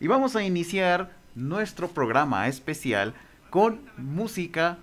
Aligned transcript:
Y 0.00 0.08
vamos 0.08 0.36
a 0.36 0.42
iniciar 0.42 1.10
nuestro 1.34 1.88
programa 1.88 2.48
especial 2.48 3.14
con 3.50 3.80
música, 3.96 4.78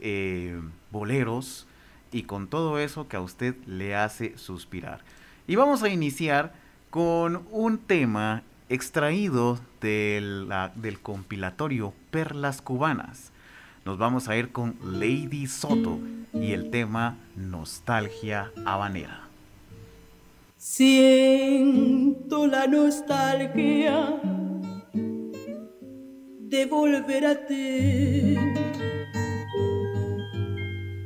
eh, 0.00 0.60
boleros 0.90 1.66
y 2.12 2.22
con 2.22 2.46
todo 2.46 2.78
eso 2.78 3.08
que 3.08 3.16
a 3.16 3.20
usted 3.20 3.56
le 3.66 3.96
hace 3.96 4.38
suspirar. 4.38 5.00
Y 5.46 5.56
vamos 5.56 5.82
a 5.82 5.88
iniciar 5.88 6.52
con 6.90 7.44
un 7.50 7.78
tema 7.78 8.42
extraído 8.68 9.58
del, 9.80 10.48
del 10.76 11.00
compilatorio 11.00 11.92
Perlas 12.10 12.62
Cubanas. 12.62 13.32
Nos 13.84 13.98
vamos 13.98 14.28
a 14.28 14.36
ir 14.36 14.52
con 14.52 14.76
Lady 14.82 15.46
Soto 15.46 15.98
y 16.32 16.52
el 16.52 16.70
tema 16.70 17.16
Nostalgia 17.36 18.50
Habanera. 18.64 19.28
Siento 20.56 22.46
la 22.46 22.66
nostalgia 22.66 24.18
volver 26.62 27.26
a 27.26 27.34
ti. 27.46 28.38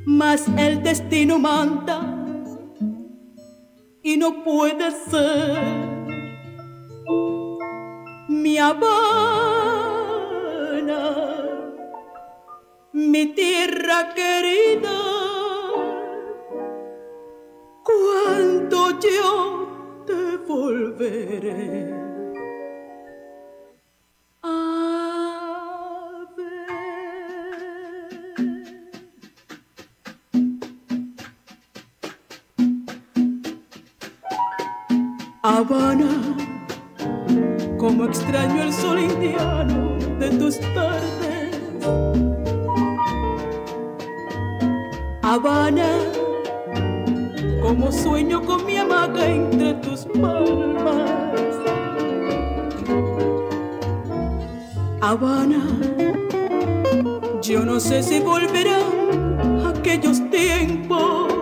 Mas 0.05 0.47
el 0.57 0.83
destino 0.83 1.39
manda 1.39 1.97
y 4.03 4.17
no 4.17 4.43
puede 4.43 4.91
ser. 4.91 5.57
Mi 8.27 8.57
Habana, 8.57 8.93
mi 12.93 13.25
tierra 13.33 14.13
querida, 14.13 14.99
cuando 17.83 18.77
yo 18.99 19.67
te 20.05 20.37
volveré. 20.47 21.99
Habana, 35.59 36.37
como 37.77 38.05
extraño 38.05 38.63
el 38.63 38.71
sol 38.71 38.97
indiano 38.97 39.97
de 40.17 40.29
tus 40.29 40.57
tardes. 40.73 41.85
Habana, 45.21 45.89
como 47.61 47.91
sueño 47.91 48.41
con 48.45 48.65
mi 48.65 48.77
hamaca 48.77 49.27
entre 49.27 49.73
tus 49.73 50.05
palmas. 50.05 51.11
Habana, 55.01 55.61
yo 57.41 57.65
no 57.65 57.81
sé 57.81 58.01
si 58.01 58.21
volverán 58.21 59.67
aquellos 59.75 60.21
tiempos 60.29 61.38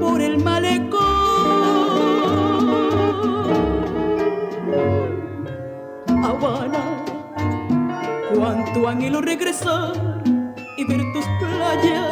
por 0.00 0.20
el 0.20 0.42
malecón. 0.42 1.00
Habana, 6.22 6.84
cuánto 8.34 8.88
anhelo 8.88 9.20
regresar 9.20 9.92
y 10.76 10.84
ver 10.84 11.00
tus 11.12 11.24
playas. 11.40 12.07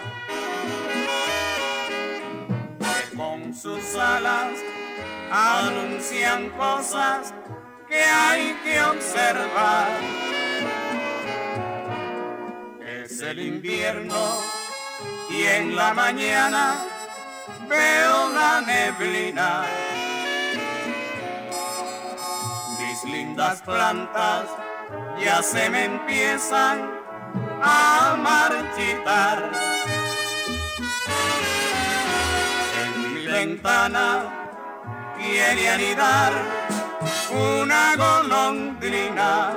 que 2.79 3.15
con 3.15 3.53
sus 3.53 3.95
alas 3.95 4.57
anuncian 5.31 6.49
cosas 6.51 7.33
que 7.87 8.01
hay 8.01 8.53
que 8.63 8.81
observar. 8.81 9.89
Es 12.81 13.21
el 13.21 13.39
invierno 13.39 14.39
y 15.29 15.43
en 15.43 15.75
la 15.75 15.93
mañana 15.93 16.77
veo 17.69 18.29
la 18.31 18.61
neblina. 18.61 19.65
Lindas 23.35 23.61
plantas 23.63 24.45
ya 25.21 25.43
se 25.43 25.69
me 25.69 25.85
empiezan 25.85 26.89
a 27.61 28.15
marchitar. 28.17 29.51
En 32.81 33.13
mi 33.13 33.27
ventana 33.27 34.23
quiere 35.17 35.69
anidar 35.69 36.33
una 37.31 37.95
golondrina. 37.97 39.51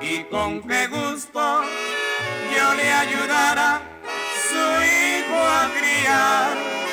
Y 0.00 0.24
con 0.24 0.62
qué 0.62 0.86
gusto 0.86 1.62
yo 2.56 2.74
le 2.74 2.90
ayudara 2.90 3.82
su 4.48 4.56
hijo 4.56 5.38
a 5.38 5.68
criar. 5.78 6.89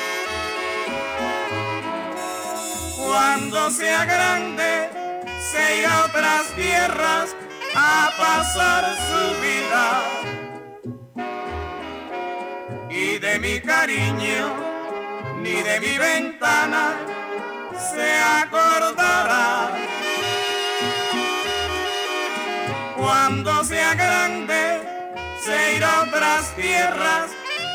Cuando 3.08 3.70
sea 3.70 4.04
grande, 4.04 4.90
se 5.50 5.78
irá 5.78 5.94
a 5.94 6.04
otras 6.04 6.46
tierras 6.54 7.34
a 7.74 8.10
pasar 8.18 8.84
su 9.08 9.22
vida. 9.40 10.02
Y 12.90 13.18
de 13.18 13.38
mi 13.38 13.60
cariño, 13.60 14.54
ni 15.40 15.62
de 15.62 15.80
mi 15.80 15.96
ventana, 15.96 16.96
se 17.94 18.12
acordará. 18.42 19.70
Cuando 22.94 23.64
sea 23.64 23.94
grande, 23.94 24.82
se 25.46 25.76
irá 25.76 26.00
a 26.00 26.02
otras 26.02 26.54
tierras 26.56 27.30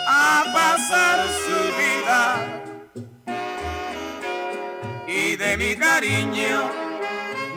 a 0.07 0.43
pasar 0.53 1.25
su 1.47 1.57
vida. 1.75 2.62
Y 5.15 5.35
de 5.35 5.57
mi 5.57 5.75
cariño, 5.75 6.71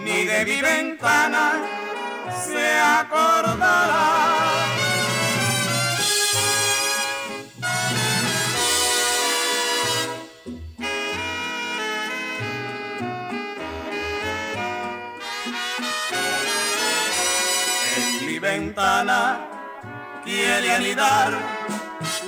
ni 0.04 0.24
de 0.24 0.44
mi 0.44 0.60
ventana, 0.60 1.52
se 2.46 2.66
acordará. 2.78 4.26
ventana 18.38 19.38
quiere 20.24 20.72
anidar 20.72 21.32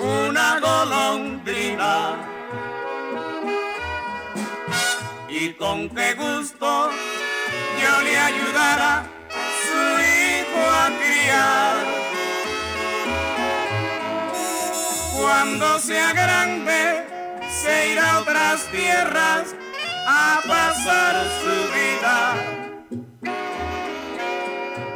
una 0.00 0.60
golondrina. 0.60 2.37
Con 5.58 5.88
qué 5.90 6.14
gusto 6.14 6.90
yo 7.82 8.02
le 8.02 8.18
ayudara 8.18 9.04
su 9.66 9.80
hijo 10.14 10.60
a 10.60 10.86
criar. 11.00 11.76
Cuando 15.20 15.78
sea 15.80 16.12
grande, 16.12 17.04
se 17.50 17.92
irá 17.92 18.14
a 18.14 18.20
otras 18.20 18.64
tierras 18.70 19.54
a 20.06 20.40
pasar 20.46 21.26
su 21.42 21.56
vida 21.76 22.58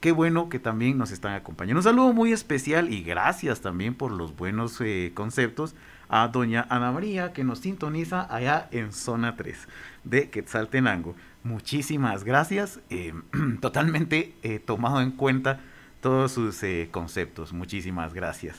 qué 0.00 0.10
bueno 0.10 0.48
que 0.48 0.58
también 0.58 0.98
nos 0.98 1.12
están 1.12 1.34
acompañando. 1.34 1.78
Un 1.78 1.84
saludo 1.84 2.12
muy 2.12 2.32
especial 2.32 2.92
y 2.92 3.04
gracias 3.04 3.60
también 3.60 3.94
por 3.94 4.10
los 4.10 4.34
buenos 4.34 4.80
eh, 4.80 5.12
conceptos 5.14 5.76
a 6.08 6.26
doña 6.26 6.66
Ana 6.68 6.90
María 6.90 7.32
que 7.32 7.44
nos 7.44 7.60
sintoniza 7.60 8.26
allá 8.34 8.66
en 8.72 8.92
zona 8.92 9.36
3 9.36 9.68
de 10.02 10.28
Quetzaltenango. 10.30 11.14
Muchísimas 11.44 12.24
gracias, 12.24 12.80
eh, 12.90 13.14
totalmente 13.60 14.34
eh, 14.42 14.58
tomado 14.58 15.00
en 15.02 15.12
cuenta 15.12 15.60
todos 16.00 16.32
sus 16.32 16.62
conceptos. 16.90 17.52
Muchísimas 17.52 18.12
gracias. 18.12 18.56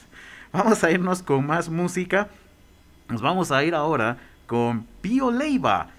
Vamos 0.54 0.82
a 0.86 0.92
irnos 0.92 1.22
con 1.22 1.46
más 1.46 1.68
música. 1.68 2.30
Nos 3.10 3.22
vamos 3.22 3.52
a 3.52 3.64
ir 3.64 3.74
ahora 3.74 4.18
con 4.48 4.86
Pío 5.02 5.32
Leiva, 5.32 5.92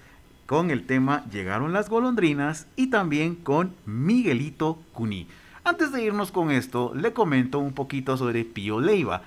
con 0.45 0.69
el 0.69 0.85
tema 0.85 1.25
Llegaron 1.31 1.73
las 1.73 1.89
golondrinas 1.89 2.67
y 2.75 2.87
también 2.87 3.33
con 3.33 3.73
Miguelito 3.87 4.77
Cuní. 4.93 5.27
Antes 5.63 5.91
de 5.91 6.03
irnos 6.03 6.31
con 6.31 6.51
esto, 6.51 6.93
le 6.95 7.11
comento 7.11 7.57
un 7.57 7.73
poquito 7.73 8.15
sobre 8.15 8.45
Pío 8.45 8.79
Leiva. 8.79 9.23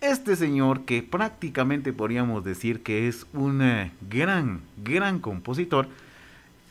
Este 0.00 0.36
señor 0.36 0.82
que 0.82 1.02
prácticamente 1.02 1.92
podríamos 1.92 2.44
decir 2.44 2.84
que 2.84 3.08
es 3.08 3.26
un 3.32 3.62
eh, 3.62 3.90
gran, 4.08 4.60
gran 4.84 5.18
compositor, 5.18 5.88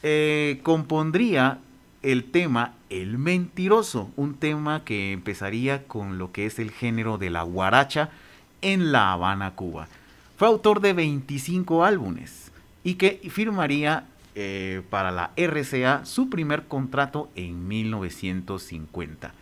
eh, 0.01 0.61
compondría 0.63 1.59
el 2.03 2.23
tema 2.23 2.75
El 2.89 3.17
Mentiroso, 3.17 4.11
un 4.15 4.35
tema 4.35 4.85
que 4.85 5.11
empezaría 5.11 5.87
con 5.87 6.17
lo 6.17 6.31
que 6.31 6.45
es 6.45 6.57
el 6.57 6.71
género 6.71 7.17
de 7.17 7.31
la 7.31 7.43
guaracha 7.43 8.11
en 8.61 8.93
La 8.93 9.11
Habana, 9.11 9.55
Cuba. 9.55 9.89
Fue 10.43 10.49
autor 10.49 10.81
de 10.81 10.91
25 10.91 11.85
álbumes 11.85 12.51
y 12.83 12.95
que 12.95 13.21
firmaría 13.31 14.07
eh, 14.35 14.81
para 14.89 15.09
la 15.09 15.31
RCA 15.37 16.03
su 16.03 16.29
primer 16.29 16.63
contrato 16.63 17.29
en 17.35 17.65
1950. 17.65 19.33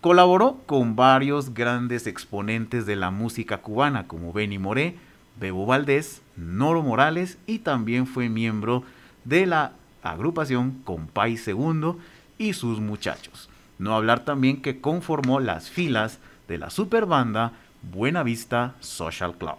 Colaboró 0.00 0.58
con 0.66 0.96
varios 0.96 1.54
grandes 1.54 2.08
exponentes 2.08 2.86
de 2.86 2.96
la 2.96 3.12
música 3.12 3.58
cubana 3.58 4.08
como 4.08 4.32
Benny 4.32 4.58
Moré, 4.58 4.96
Bebo 5.38 5.64
Valdés, 5.64 6.22
Noro 6.34 6.82
Morales 6.82 7.38
y 7.46 7.60
también 7.60 8.08
fue 8.08 8.28
miembro 8.28 8.82
de 9.22 9.46
la 9.46 9.74
agrupación 10.02 10.72
Compay 10.82 11.36
Segundo 11.36 12.00
y 12.36 12.54
sus 12.54 12.80
muchachos. 12.80 13.48
No 13.78 13.94
hablar 13.94 14.24
también 14.24 14.60
que 14.60 14.80
conformó 14.80 15.38
las 15.38 15.70
filas 15.70 16.18
de 16.48 16.58
la 16.58 16.70
superbanda 16.70 17.52
Buena 17.92 18.24
Vista 18.24 18.74
Social 18.80 19.36
Club. 19.38 19.54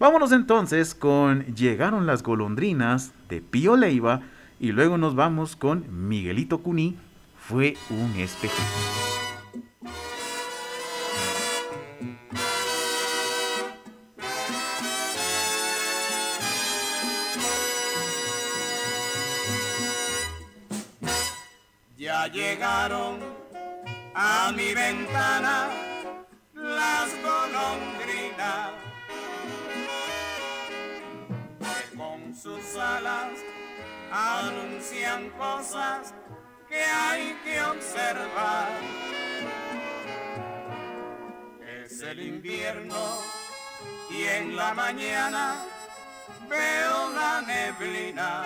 Vámonos 0.00 0.30
entonces 0.30 0.94
con 0.94 1.44
Llegaron 1.56 2.06
las 2.06 2.22
golondrinas 2.22 3.12
de 3.28 3.40
Pío 3.40 3.76
Leiva 3.76 4.20
y 4.60 4.70
luego 4.70 4.96
nos 4.96 5.16
vamos 5.16 5.56
con 5.56 6.08
Miguelito 6.08 6.58
Cuní, 6.58 6.96
fue 7.36 7.76
un 7.90 8.14
espejito. 8.16 8.62
Ya 21.96 22.28
llegaron 22.28 23.18
a 24.14 24.52
mi 24.56 24.74
ventana 24.74 25.68
las 26.54 27.10
golondrinas 27.20 28.87
sus 32.40 32.76
alas 32.76 33.32
anuncian 34.12 35.30
cosas 35.30 36.14
que 36.68 36.80
hay 36.80 37.36
que 37.42 37.60
observar. 37.62 38.68
Es 41.84 42.00
el 42.02 42.20
invierno 42.20 43.18
y 44.10 44.22
en 44.22 44.54
la 44.56 44.72
mañana 44.72 45.56
veo 46.48 47.10
la 47.10 47.42
neblina. 47.42 48.44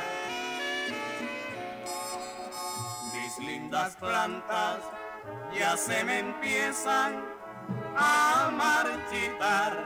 Mis 3.13 3.39
lindas 3.47 3.97
plantas 3.97 4.79
ya 5.55 5.77
se 5.77 6.03
me 6.05 6.21
empiezan 6.21 7.23
a 7.97 8.51
marchitar. 8.57 9.85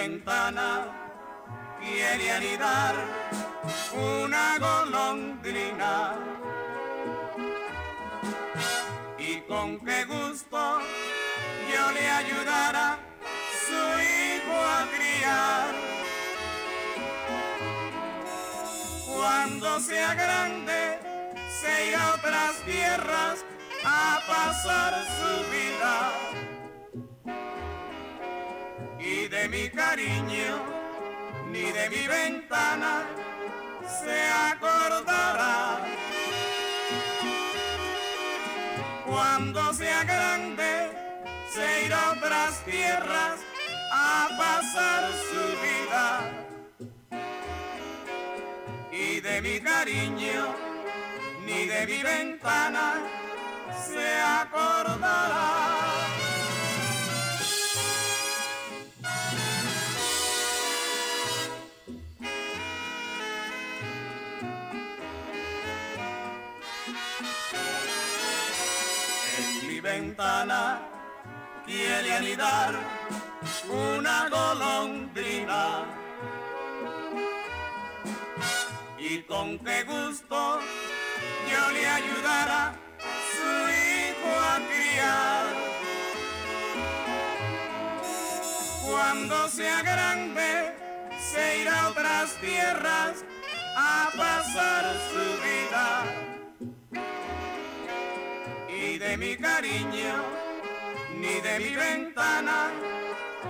Ventana 0.00 0.86
quiere 1.78 2.32
anidar 2.32 2.94
una 3.92 4.56
golondrina. 4.58 6.16
Y 9.18 9.42
con 9.42 9.78
qué 9.84 10.04
gusto 10.06 10.80
yo 11.70 11.92
le 11.92 12.10
ayudara 12.22 12.98
su 13.66 13.82
hijo 14.14 14.56
a 14.78 14.80
criar. 14.96 15.74
Cuando 19.06 19.80
sea 19.80 20.14
grande, 20.14 20.98
se 21.60 21.88
irá 21.88 22.06
a 22.06 22.14
otras 22.14 22.52
tierras 22.64 23.44
a 23.84 24.18
pasar 24.26 24.94
su 25.18 25.32
vida. 25.50 26.49
De 29.30 29.48
mi 29.48 29.70
cariño, 29.70 30.58
ni 31.52 31.70
de 31.70 31.88
mi 31.88 32.08
ventana, 32.08 33.04
se 34.02 34.20
acordará. 34.50 35.78
Cuando 39.06 39.72
sea 39.72 40.02
grande, 40.02 40.90
se 41.48 41.86
irá 41.86 42.08
a 42.08 42.12
otras 42.14 42.64
tierras 42.64 43.38
a 43.92 44.28
pasar 44.36 45.08
su 45.30 45.44
vida. 45.62 46.06
Y 48.90 49.20
de 49.20 49.40
mi 49.42 49.60
cariño, 49.60 50.56
ni 51.46 51.66
de 51.66 51.86
mi 51.86 52.02
ventana, 52.02 52.94
se 53.86 54.20
acordará. 54.20 56.19
Ventana 69.90 70.78
quiere 71.66 72.12
anidar 72.20 72.72
una 73.68 74.28
golondrina. 74.36 75.62
Y 78.98 79.22
con 79.22 79.58
qué 79.58 79.82
gusto 79.84 80.60
yo 81.50 81.62
le 81.76 81.84
ayudara 81.98 82.60
su 83.34 83.50
hijo 83.84 84.30
a 84.52 84.56
criar. 84.70 85.46
Cuando 88.86 89.48
sea 89.48 89.82
grande, 89.82 90.50
se 91.30 91.44
irá 91.62 91.74
a 91.82 91.88
otras 91.88 92.34
tierras 92.40 93.14
a 93.76 94.10
pasar 94.16 94.84
su 95.10 95.24
vida. 95.46 96.29
Mi 99.20 99.36
cariño, 99.36 100.14
ni 101.18 101.42
de 101.42 101.58
mi 101.58 101.74
ventana, 101.76 102.70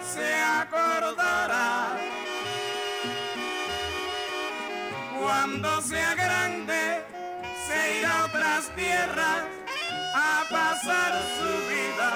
se 0.03 0.35
acordará. 0.35 1.97
Cuando 5.17 5.81
sea 5.81 6.17
grande, 6.17 7.05
se 7.69 8.01
irá 8.01 8.19
a 8.19 8.25
otras 8.25 8.75
tierras 8.75 9.45
a 10.13 10.45
pasar 10.51 11.13
su 11.39 11.53
vida. 11.73 12.13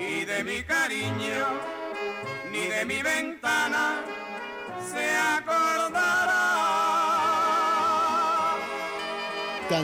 Y 0.00 0.24
de 0.24 0.42
mi 0.42 0.64
cariño, 0.64 1.46
ni 2.50 2.66
de 2.66 2.84
mi 2.84 3.02
ventana, 3.02 4.00
se 4.90 5.16
acordará. 5.16 6.35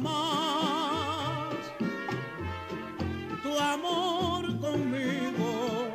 Más 0.00 1.56
tu 3.42 3.58
amor 3.58 4.60
conmigo 4.60 5.88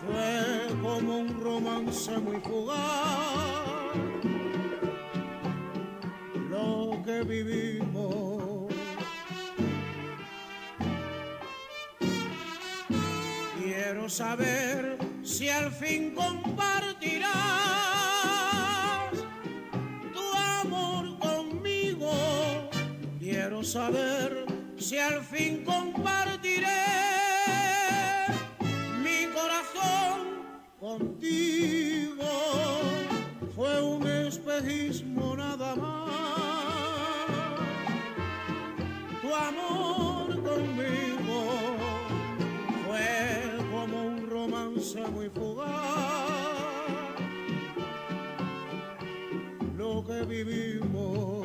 fue 0.00 0.68
como 0.80 1.18
un 1.18 1.40
romance 1.42 2.18
muy 2.18 2.40
fugaz. 2.40 3.96
Lo 6.50 7.02
que 7.04 7.22
vivimos. 7.22 8.72
Quiero 13.58 14.08
saber 14.08 14.98
si 15.22 15.48
al 15.48 15.70
fin 15.72 16.14
compartirás 16.14 17.97
saber 23.68 24.46
si 24.78 24.96
al 24.96 25.22
fin 25.22 25.62
compartiré 25.62 26.64
mi 29.04 29.26
corazón 29.34 30.16
contigo. 30.80 32.24
Fue 33.54 33.82
un 33.82 34.06
espejismo 34.06 35.36
nada 35.36 35.76
más. 35.76 36.08
Tu 39.20 39.34
amor 39.34 40.42
conmigo 40.42 41.38
fue 42.86 43.66
como 43.70 44.06
un 44.06 44.30
romance 44.30 45.00
muy 45.08 45.28
fugaz. 45.28 45.68
Lo 49.76 50.02
que 50.06 50.22
vivimos 50.22 51.37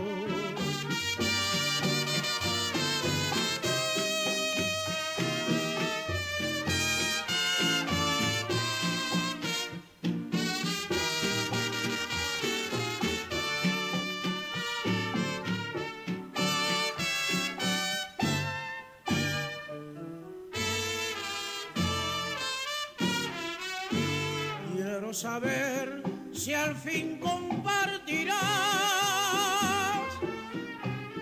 saber 25.23 26.03
si 26.33 26.53
al 26.53 26.75
fin 26.75 27.17
compartirás 27.17 28.33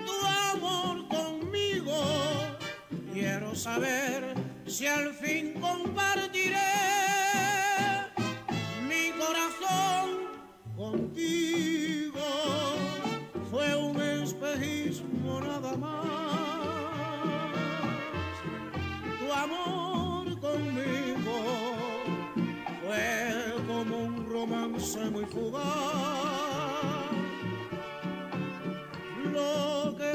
tu 0.07 0.17
amor 0.49 1.07
conmigo. 1.07 2.01
Quiero 3.13 3.53
saber 3.53 4.33
si 4.65 4.87
al 4.87 5.13
fin 5.13 5.53
compartiré 5.61 6.73
mi 8.89 9.11
corazón 9.21 10.07
contigo. 10.75 11.80
Romance 24.81 25.11
muy. 25.11 25.25
Lo 29.31 29.95
que. 29.97 30.11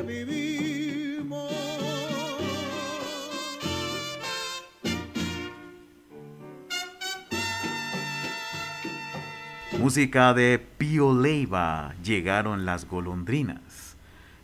Música 9.79 10.35
de 10.35 10.59
Pío 10.59 11.15
Leiva, 11.15 11.95
Llegaron 12.03 12.65
las 12.65 12.89
golondrinas. 12.89 13.97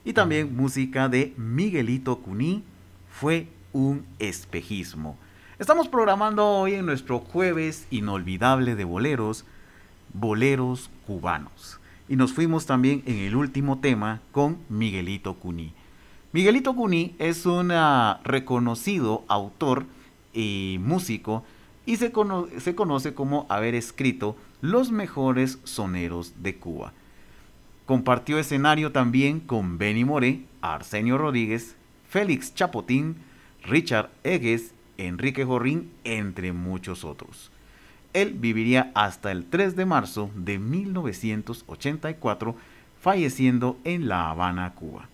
Y 0.05 0.13
también 0.13 0.55
música 0.55 1.09
de 1.09 1.33
Miguelito 1.37 2.19
Cuní, 2.19 2.65
Fue 3.09 3.49
un 3.73 4.05
espejismo. 4.19 5.17
Estamos 5.59 5.89
programando 5.89 6.47
hoy 6.47 6.75
en 6.75 6.87
nuestro 6.87 7.19
jueves 7.21 7.87
inolvidable 7.91 8.75
de 8.75 8.85
boleros, 8.85 9.45
boleros 10.13 10.91
cubanos. 11.07 11.79
Y 12.09 12.17
nos 12.17 12.33
fuimos 12.33 12.67
también 12.67 13.03
en 13.07 13.19
el 13.19 13.37
último 13.37 13.79
tema 13.79 14.21
con 14.33 14.59
Miguelito 14.69 15.35
Cuní. 15.35 15.73
Miguelito 16.33 16.75
Cuní 16.75 17.15
es 17.19 17.47
un 17.47 17.71
ah, 17.73 18.21
reconocido 18.25 19.25
autor 19.29 19.87
y 20.33 20.79
músico 20.81 21.45
y 21.87 21.97
se, 21.97 22.13
se 22.59 22.75
conoce 22.75 23.15
como 23.15 23.47
haber 23.49 23.75
escrito 23.75 24.37
los 24.61 24.91
mejores 24.91 25.59
soneros 25.65 26.43
de 26.43 26.57
Cuba. 26.57 26.93
Compartió 27.87 28.39
escenario 28.39 28.93
también 28.93 29.41
con 29.41 29.79
Benny 29.79 30.05
Moré, 30.05 30.45
Arsenio 30.61 31.19
Rodríguez, 31.19 31.77
Félix 32.09 32.55
Chapotín, 32.55 33.17
Richard 33.65 34.11
Egues 34.25 34.75
Enrique 34.99 35.45
Jorrín, 35.45 35.91
entre 36.05 36.53
muchos 36.53 37.05
otros. 37.05 37.52
Él 38.13 38.35
viviría 38.35 38.91
hasta 38.95 39.31
el 39.31 39.47
3 39.47 39.75
de 39.77 39.87
marzo 39.87 40.31
de 40.35 40.59
1984, 40.59 42.55
falleciendo 43.01 43.79
en 43.85 44.09
La 44.09 44.31
Habana, 44.31 44.75
Cuba. 44.75 45.09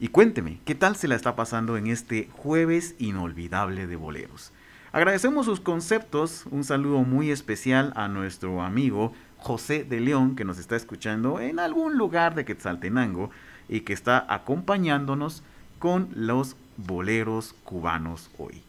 Y 0.00 0.08
cuénteme, 0.08 0.58
¿qué 0.64 0.74
tal 0.74 0.96
se 0.96 1.08
la 1.08 1.14
está 1.14 1.36
pasando 1.36 1.76
en 1.76 1.86
este 1.86 2.28
jueves 2.32 2.94
inolvidable 2.98 3.86
de 3.86 3.96
boleros? 3.96 4.50
Agradecemos 4.92 5.46
sus 5.46 5.60
conceptos, 5.60 6.46
un 6.50 6.64
saludo 6.64 7.00
muy 7.00 7.30
especial 7.30 7.92
a 7.94 8.08
nuestro 8.08 8.62
amigo 8.62 9.12
José 9.36 9.84
de 9.84 10.00
León, 10.00 10.34
que 10.34 10.44
nos 10.44 10.58
está 10.58 10.74
escuchando 10.74 11.38
en 11.38 11.60
algún 11.60 11.96
lugar 11.96 12.34
de 12.34 12.44
Quetzaltenango 12.44 13.30
y 13.68 13.82
que 13.82 13.92
está 13.92 14.26
acompañándonos 14.28 15.44
con 15.78 16.08
los 16.14 16.56
boleros 16.76 17.54
cubanos 17.64 18.30
hoy. 18.36 18.62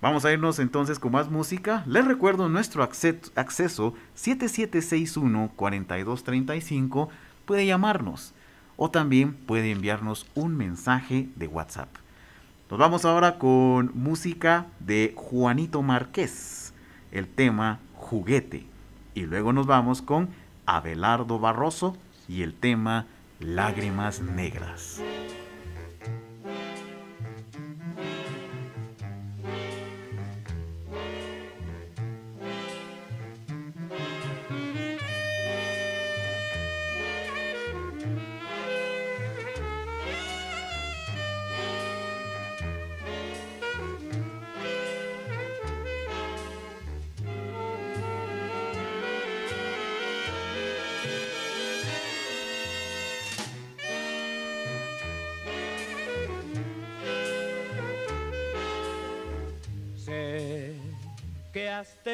Vamos 0.00 0.24
a 0.24 0.32
irnos 0.32 0.60
entonces 0.60 1.00
con 1.00 1.10
más 1.10 1.28
música. 1.28 1.82
Les 1.86 2.04
recuerdo 2.04 2.48
nuestro 2.48 2.84
acceso 2.84 3.94
7761-4235. 4.16 7.08
Puede 7.44 7.66
llamarnos 7.66 8.32
o 8.76 8.92
también 8.92 9.34
puede 9.34 9.72
enviarnos 9.72 10.28
un 10.36 10.56
mensaje 10.56 11.28
de 11.34 11.48
WhatsApp. 11.48 11.88
Nos 12.70 12.78
vamos 12.78 13.04
ahora 13.04 13.38
con 13.38 13.90
música 13.94 14.66
de 14.78 15.14
Juanito 15.16 15.82
Márquez, 15.82 16.72
el 17.10 17.26
tema 17.26 17.80
Juguete. 17.94 18.66
Y 19.14 19.22
luego 19.22 19.52
nos 19.52 19.66
vamos 19.66 20.00
con 20.00 20.28
Abelardo 20.64 21.40
Barroso 21.40 21.96
y 22.28 22.42
el 22.42 22.54
tema 22.54 23.06
Lágrimas 23.40 24.20
Negras. 24.20 25.02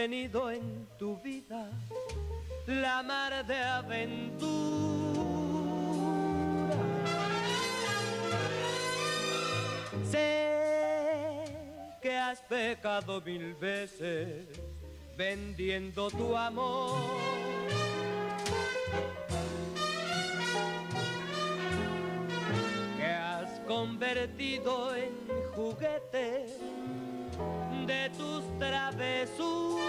Tenido 0.05 0.51
en 0.51 0.87
tu 0.99 1.17
vida 1.23 1.71
la 2.67 3.03
mar 3.03 3.33
de 3.47 3.57
aventura. 3.57 4.45
Sé 10.11 11.45
que 12.03 12.15
has 12.19 12.39
pecado 12.43 13.23
mil 13.23 13.55
veces 13.55 14.45
vendiendo 15.17 16.11
tu 16.11 16.37
amor. 16.37 17.01
Que 22.99 23.07
has 23.07 23.59
convertido 23.61 24.95
en 24.95 25.15
juguete 25.55 26.74
tus 28.17 28.43
travesuras. 28.59 29.85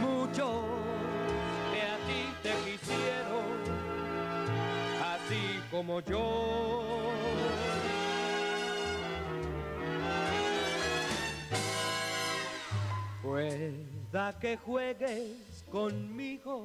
Muchos 0.00 0.54
que 1.72 1.82
a 1.82 1.96
ti 2.06 2.22
te 2.42 2.52
quisieron, 2.64 3.48
así 5.14 5.60
como 5.70 6.00
yo. 6.00 7.08
Pueda 13.22 14.38
que 14.38 14.56
juegues 14.56 15.64
conmigo 15.70 16.64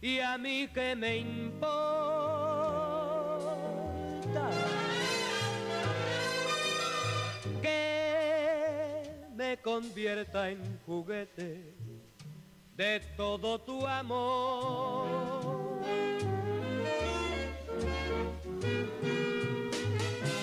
y 0.00 0.18
a 0.18 0.36
mí 0.36 0.68
que 0.74 0.94
me 0.94 1.16
importa 1.16 3.01
que 7.60 9.02
me 9.34 9.56
convierta 9.58 10.50
en 10.50 10.80
juguete 10.86 11.74
de 12.76 13.00
todo 13.16 13.58
tu 13.60 13.86
amor. 13.86 15.06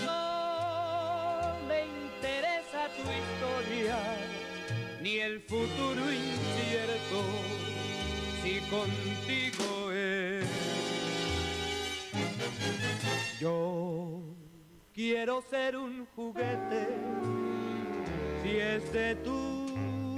No 0.06 1.58
me 1.68 1.86
interesa 1.86 2.90
tu 2.96 3.04
historia 3.04 3.98
ni 5.02 5.18
el 5.20 5.42
futuro 5.42 6.12
incierto 6.12 7.24
si 8.44 8.60
contigo 8.70 9.89
Yo 13.40 14.20
quiero 14.94 15.42
ser 15.42 15.78
un 15.78 16.06
juguete, 16.14 16.88
si 18.44 18.58
es 18.58 18.92
de 18.92 19.16
tu 19.16 20.18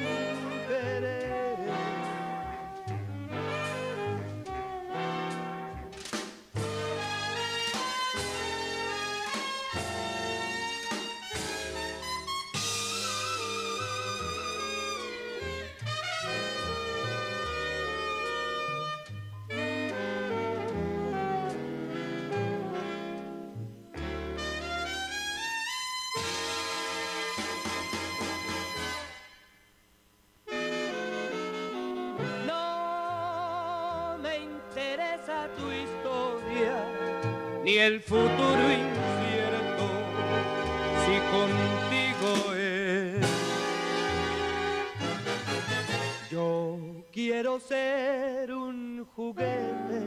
quiero 47.42 47.60
ser 47.60 48.54
un 48.54 49.04
juguete 49.16 50.06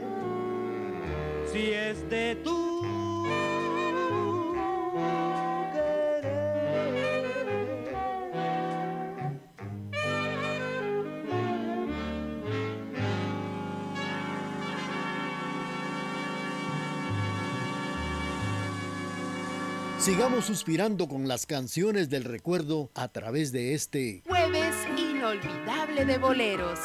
si 1.51 1.69
es 1.73 2.09
de 2.09 2.35
tu. 2.41 2.65
Sigamos 19.99 20.45
suspirando 20.45 21.09
con 21.09 21.27
las 21.27 21.45
canciones 21.45 22.09
del 22.09 22.23
recuerdo 22.23 22.91
a 22.93 23.09
través 23.09 23.51
de 23.51 23.73
este 23.73 24.23
jueves 24.25 24.73
inolvidable 24.97 26.05
de 26.05 26.17
boleros. 26.17 26.79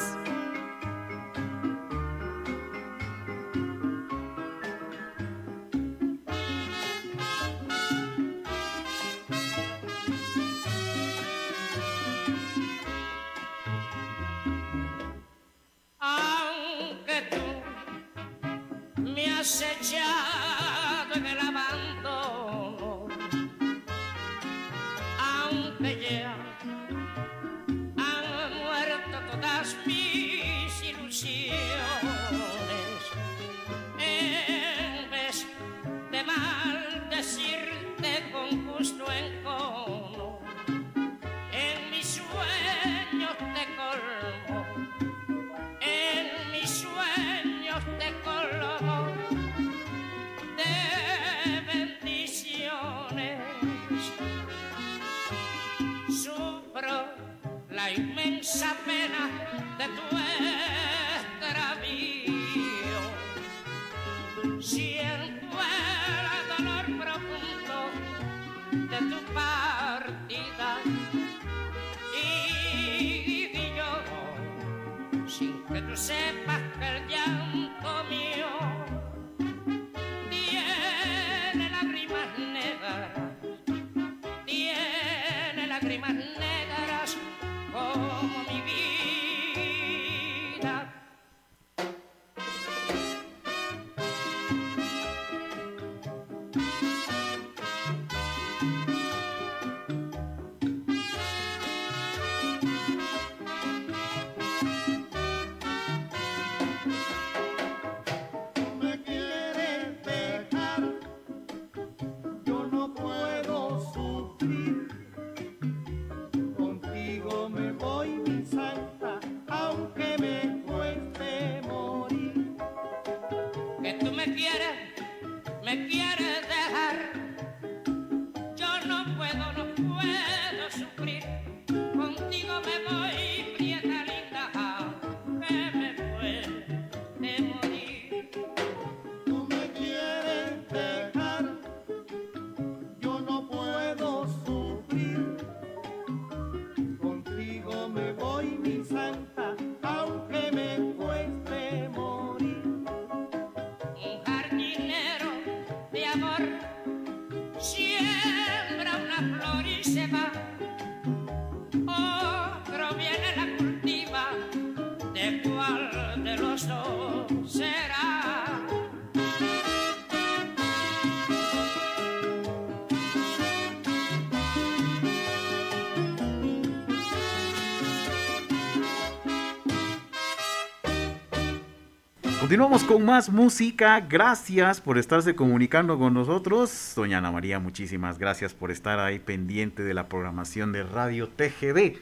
Continuamos 182.51 182.83
con 182.83 183.05
más 183.05 183.29
música. 183.29 183.97
Gracias 184.01 184.81
por 184.81 184.97
estarse 184.97 185.35
comunicando 185.35 185.97
con 185.97 186.13
nosotros. 186.13 186.91
Doña 186.97 187.19
Ana 187.19 187.31
María, 187.31 187.59
muchísimas 187.59 188.19
gracias 188.19 188.53
por 188.53 188.71
estar 188.71 188.99
ahí 188.99 189.19
pendiente 189.19 189.83
de 189.83 189.93
la 189.93 190.09
programación 190.09 190.73
de 190.73 190.83
Radio 190.83 191.29
TGB. 191.29 191.95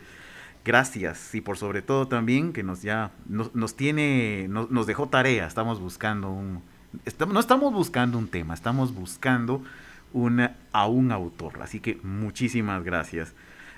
Gracias 0.65 1.35
y 1.35 1.41
por 1.41 1.57
sobre 1.57 1.83
todo 1.83 2.07
también 2.07 2.51
que 2.51 2.63
nos 2.63 2.81
ya 2.81 3.11
nos, 3.27 3.75
tiene 3.75 4.47
nos, 4.49 4.87
dejó 4.87 5.07
tarea. 5.07 5.45
Estamos 5.45 5.79
buscando 5.79 6.31
un 6.31 6.63
no 7.31 7.39
estamos 7.39 7.71
buscando 7.71 8.17
un 8.17 8.27
tema, 8.27 8.55
estamos 8.55 8.91
buscando 8.95 9.61
una, 10.13 10.55
a 10.71 10.87
un 10.87 11.11
autor. 11.11 11.61
Así 11.61 11.79
que 11.79 11.99
muchísimas 12.01 12.83
gracias. 12.83 13.35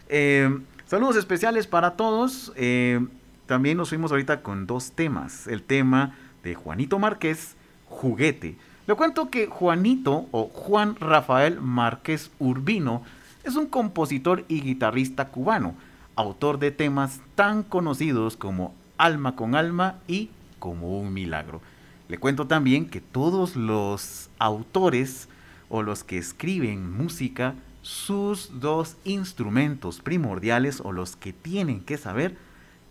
Eh, 0.08 0.58
saludos 0.86 1.18
especiales 1.18 1.68
para 1.68 1.98
todos. 1.98 2.54
Eh, 2.56 3.06
también 3.46 3.76
nos 3.76 3.90
fuimos 3.90 4.12
ahorita 4.12 4.42
con 4.42 4.68
dos 4.68 4.94
temas. 4.94 5.48
El 5.48 5.64
tema 5.64 6.16
de 6.44 6.56
Juanito 6.56 7.00
Márquez 7.00 7.56
juguete 7.88 8.56
le 8.88 8.96
cuento 8.96 9.30
que 9.30 9.48
Juanito 9.48 10.28
o 10.32 10.50
Juan 10.50 10.96
Rafael 10.96 11.62
Márquez 11.62 12.32
Urbino 12.40 13.04
es 13.44 13.56
un 13.56 13.68
compositor 13.68 14.44
y 14.48 14.62
guitarrista 14.62 15.30
cubano 15.30 15.76
autor 16.16 16.60
de 16.60 16.72
temas 16.72 17.22
tan 17.36 17.64
conocidos 17.64 18.36
como 18.36 18.74
Alma 18.98 19.36
con 19.36 19.56
Alma 19.56 19.96
y 20.08 20.30
Como 20.60 21.00
un 21.00 21.14
Milagro. 21.14 21.62
Le 22.10 22.18
cuento 22.18 22.48
también 22.48 22.90
que 22.90 23.02
todos 23.02 23.56
los 23.56 24.30
autores 24.40 25.30
o 25.70 25.84
los 25.84 26.04
que 26.04 26.18
escriben 26.18 26.92
música, 26.92 27.56
sus 27.84 28.60
dos 28.60 28.98
instrumentos 29.06 30.02
primordiales 30.02 30.82
o 30.84 30.92
los 30.92 31.16
que 31.16 31.34
tienen 31.34 31.82
que 31.82 31.98
saber 31.98 32.36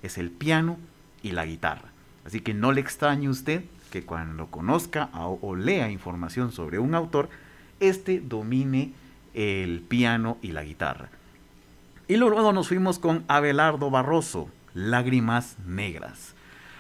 es 0.03 0.19
el 0.19 0.31
piano 0.31 0.79
y 1.23 1.33
la 1.33 1.45
guitarra. 1.45 1.91
Así 2.31 2.43
que 2.43 2.55
no 2.55 2.71
le 2.71 2.81
extrañe 2.81 3.29
usted 3.29 3.65
que 3.91 4.05
cuando 4.05 4.47
conozca 4.53 5.11
o 5.15 5.57
lea 5.57 5.91
información 5.91 6.53
sobre 6.53 6.79
un 6.79 6.95
autor, 6.95 7.29
este 7.81 8.21
domine 8.21 8.93
el 9.35 9.81
piano 9.81 10.39
y 10.41 10.53
la 10.53 10.63
guitarra. 10.63 11.09
Y 12.07 12.15
luego 12.15 12.53
nos 12.53 12.69
fuimos 12.69 13.01
con 13.01 13.25
Abelardo 13.27 13.91
Barroso, 13.91 14.49
Lágrimas 14.75 15.57
Negras. 15.67 16.37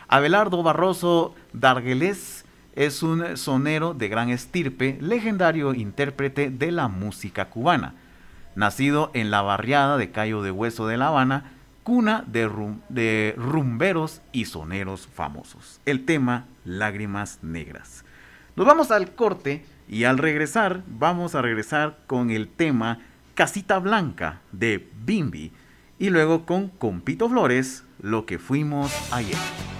Abelardo 0.07 0.63
Barroso 0.63 1.35
Darguelés 1.53 2.45
es 2.77 3.03
un 3.03 3.37
sonero 3.37 3.93
de 3.93 4.07
gran 4.07 4.31
estirpe, 4.31 4.99
legendario 5.01 5.75
intérprete 5.75 6.51
de 6.51 6.71
la 6.71 6.87
música 6.87 7.47
cubana. 7.47 7.95
Nacido 8.55 9.11
en 9.15 9.33
la 9.33 9.43
barriada 9.43 9.97
de 9.97 10.13
Cayo 10.13 10.43
de 10.43 10.53
Hueso 10.53 10.87
de 10.87 10.97
La 10.97 11.09
Habana, 11.09 11.55
cuna 11.91 12.23
de, 12.25 12.49
de 12.89 13.35
rumberos 13.37 14.23
y 14.31 14.45
soneros 14.45 15.09
famosos. 15.13 15.81
El 15.85 16.05
tema 16.05 16.47
Lágrimas 16.65 17.41
Negras. 17.43 18.05
Nos 18.55 18.65
vamos 18.65 18.93
al 18.93 19.17
corte 19.17 19.65
y 19.89 20.05
al 20.05 20.19
regresar 20.19 20.85
vamos 20.87 21.35
a 21.35 21.43
regresar 21.43 21.99
con 22.07 22.31
el 22.31 22.47
tema 22.47 23.01
Casita 23.35 23.81
Blanca 23.81 24.41
de 24.53 24.89
Bimbi 25.05 25.51
y 25.99 26.11
luego 26.11 26.47
con 26.47 26.69
Compito 26.69 27.29
Flores, 27.29 27.83
Lo 28.01 28.25
que 28.25 28.39
fuimos 28.39 28.93
ayer. 29.13 29.80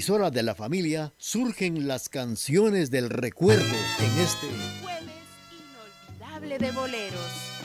Emisora 0.00 0.30
de 0.30 0.42
la 0.42 0.54
familia 0.54 1.12
surgen 1.18 1.86
las 1.86 2.08
canciones 2.08 2.90
del 2.90 3.10
recuerdo 3.10 3.62
en 3.98 4.18
este 4.18 4.46
jueves 4.80 5.04
inolvidable 5.52 6.58
de 6.58 6.72
boleros. 6.72 7.59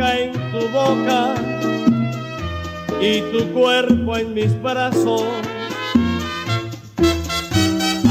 En 0.00 0.32
tu 0.52 0.68
boca 0.68 1.34
y 3.00 3.20
tu 3.32 3.52
cuerpo 3.52 4.16
en 4.16 4.34
mis 4.34 4.62
brazos. 4.62 5.24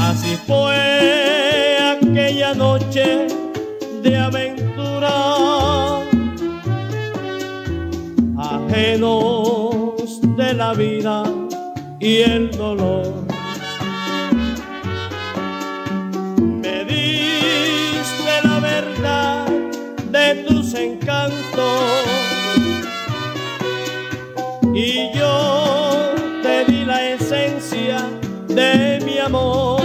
Así 0.00 0.36
fue 0.46 1.78
aquella 1.78 2.54
noche 2.54 3.28
de 4.02 4.16
aventura, 4.16 6.00
ajenos 8.36 10.20
de 10.36 10.54
la 10.54 10.74
vida 10.74 11.22
y 12.00 12.16
el 12.18 12.50
dolor. 12.50 13.25
Encantos 20.76 22.04
y 24.74 25.10
yo 25.16 26.14
te 26.42 26.64
di 26.66 26.84
la 26.84 27.12
esencia 27.12 27.98
de 28.48 29.00
mi 29.04 29.18
amor. 29.18 29.80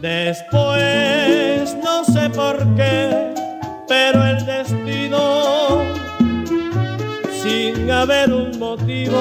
Después 0.00 1.76
no 1.82 2.04
sé 2.04 2.30
por 2.30 2.56
qué, 2.74 3.34
pero 3.88 4.24
el 4.26 4.44
destino, 4.46 5.82
sin 7.42 7.90
haber 7.90 8.32
un 8.32 8.58
motivo, 8.58 9.20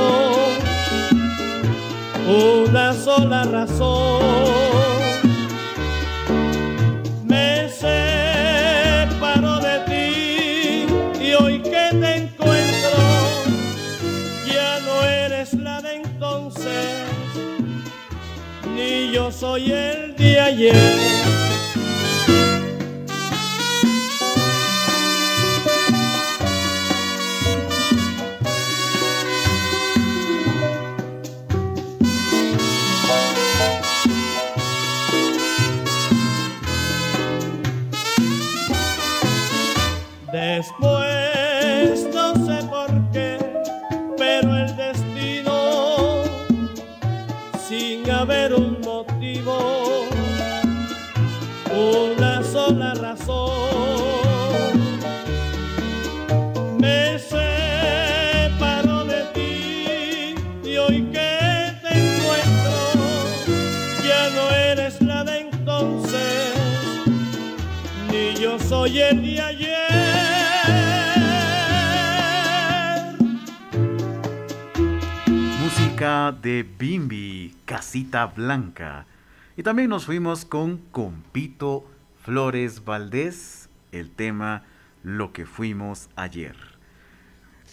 una 2.28 2.94
sola 2.94 3.44
razón, 3.44 4.69
soy 19.32 19.72
el 19.72 20.16
de 20.16 20.40
ayer. 20.40 21.39
Sin 48.10 48.16
haber 48.16 48.54
un 48.54 48.82
motivo, 48.82 50.08
una 51.72 52.44
sola 52.44 52.94
razón, 52.96 53.50
me 56.80 57.20
separó 57.20 59.06
de 59.06 59.24
ti 59.36 60.36
y 60.68 60.78
hoy 60.78 61.04
que 61.12 61.72
te 61.84 61.90
encuentro, 62.00 62.78
ya 64.04 64.30
no 64.36 64.50
eres 64.56 65.02
la 65.02 65.24
de 65.24 65.42
entonces, 65.42 66.54
ni 68.12 68.34
yo 68.42 68.58
soy 68.60 69.00
el 69.00 69.22
de 69.22 69.42
ayer. 69.42 69.70
Música 75.62 76.34
de 76.42 76.66
Bimbi, 76.78 77.59
Casita 77.80 78.26
Blanca. 78.26 79.06
Y 79.56 79.64
también 79.64 79.90
nos 79.90 80.06
fuimos 80.06 80.44
con 80.44 80.80
Compito 80.92 81.90
Flores 82.26 82.84
Valdés, 82.84 83.70
el 83.94 84.12
tema 84.12 84.64
Lo 85.02 85.32
que 85.32 85.46
fuimos 85.46 86.10
ayer. 86.18 86.58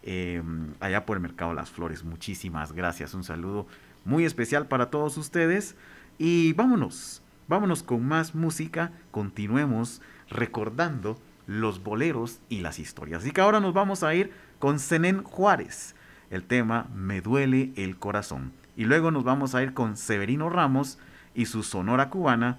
eh, 0.03 0.43
allá 0.81 1.07
por 1.07 1.17
el 1.17 1.23
Mercado 1.23 1.55
Las 1.55 1.71
Flores. 1.71 2.03
Muchísimas 2.03 2.73
gracias, 2.73 3.15
un 3.15 3.23
saludo 3.23 3.69
muy 4.05 4.25
especial 4.25 4.67
para 4.67 4.91
todos 4.91 5.17
ustedes. 5.17 5.77
Y 6.19 6.55
vámonos, 6.55 7.23
vámonos 7.47 7.85
con 7.85 8.05
más 8.05 8.35
música, 8.35 8.91
continuemos 9.13 10.03
recordando 10.31 11.19
los 11.47 11.83
boleros 11.83 12.41
y 12.49 12.61
las 12.61 12.79
historias. 12.79 13.23
Así 13.23 13.31
que 13.31 13.41
ahora 13.41 13.61
nos 13.61 13.75
vamos 13.75 14.03
a 14.03 14.15
ir 14.15 14.33
con 14.59 14.79
Zenén 14.79 15.23
Juárez, 15.23 15.95
el 16.31 16.45
tema 16.45 16.89
Me 16.95 17.21
duele 17.21 17.73
el 17.77 17.99
corazón. 17.99 18.53
Y 18.77 18.85
luego 18.85 19.11
nos 19.11 19.25
vamos 19.25 19.55
a 19.55 19.63
ir 19.63 19.75
con 19.75 19.97
Severino 19.97 20.49
Ramos 20.49 20.99
y 21.35 21.47
su 21.47 21.63
sonora 21.63 22.11
cubana, 22.11 22.59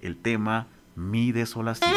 el 0.00 0.16
tema 0.16 0.66
Mi 0.94 1.32
desolación. 1.32 1.90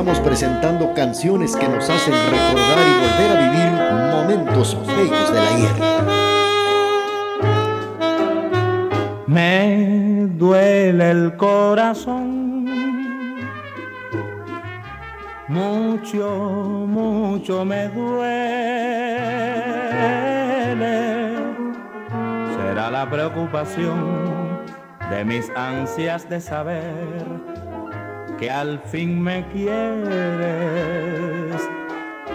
Estamos 0.00 0.20
presentando 0.20 0.94
canciones 0.94 1.54
que 1.54 1.68
nos 1.68 1.90
hacen 1.90 2.14
recordar 2.14 2.78
y 2.88 2.92
volver 3.04 3.36
a 3.36 3.40
vivir 3.50 3.70
momentos 4.16 4.78
bellos 4.86 5.30
del 5.30 5.46
ayer. 5.46 5.76
Me 9.26 10.26
duele 10.38 11.10
el 11.10 11.36
corazón, 11.36 12.64
mucho, 15.48 16.86
mucho 16.88 17.66
me 17.66 17.88
duele. 17.88 18.30
Será 22.56 22.90
la 22.90 23.06
preocupación 23.10 24.64
de 25.10 25.26
mis 25.26 25.50
ansias 25.50 26.26
de 26.30 26.40
saber 26.40 27.39
que 28.40 28.50
al 28.50 28.80
fin 28.80 29.22
me 29.22 29.46
quieres. 29.52 30.00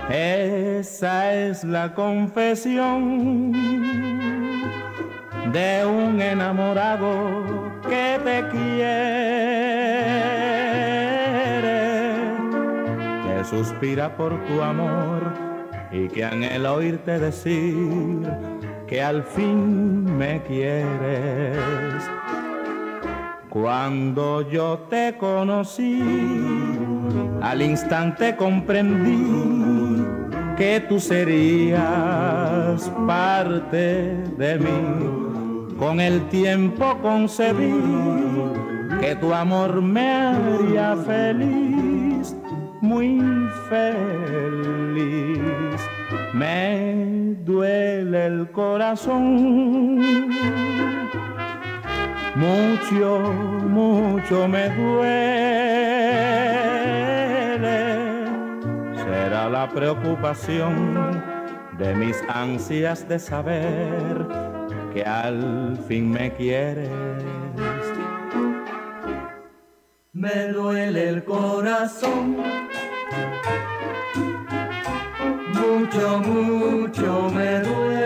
Esa 0.08 1.34
es 1.34 1.64
la 1.64 1.96
confesión 1.96 3.52
de 5.52 5.84
un 5.84 6.22
enamorado 6.22 7.44
que 7.90 8.20
te 8.24 8.48
quiere, 8.50 8.86
que 13.24 13.44
suspira 13.44 14.16
por 14.16 14.40
tu 14.46 14.62
amor 14.62 15.34
y 15.92 16.08
que 16.10 16.24
anhela 16.24 16.74
oírte 16.74 17.18
decir 17.18 18.30
que 18.88 19.02
al 19.02 19.24
fin 19.24 20.18
me 20.18 20.40
quieres. 20.44 22.04
Cuando 23.56 24.42
yo 24.42 24.80
te 24.90 25.16
conocí, 25.18 26.04
al 27.42 27.62
instante 27.62 28.36
comprendí 28.36 30.04
que 30.58 30.82
tú 30.90 31.00
serías 31.00 31.82
parte 33.08 34.18
de 34.38 34.60
mí. 34.60 35.78
Con 35.80 36.02
el 36.02 36.28
tiempo 36.28 36.98
concebí 37.02 37.74
que 39.00 39.16
tu 39.16 39.34
amor 39.34 39.82
me 39.82 40.12
haría 40.12 40.98
feliz, 40.98 42.36
muy 42.82 43.22
feliz. 43.70 45.40
Me 46.34 47.38
duele 47.46 48.26
el 48.26 48.52
corazón, 48.52 50.02
mucho, 52.36 53.20
mucho 53.64 54.48
me 54.48 54.70
duele. 54.70 55.36
Será 58.96 59.50
la 59.50 59.68
preocupación 59.70 61.22
de 61.78 61.96
mis 61.96 62.18
ansias 62.30 63.08
de 63.08 63.20
saber 63.20 64.28
que 64.94 65.04
al 65.04 65.78
fin 65.88 66.12
me 66.12 66.32
quieres 66.34 66.90
me 70.16 70.48
duele 70.48 71.10
el 71.10 71.24
corazón. 71.26 72.38
Mucho, 75.54 76.20
mucho 76.20 77.30
me 77.32 77.60
duele. 77.60 78.05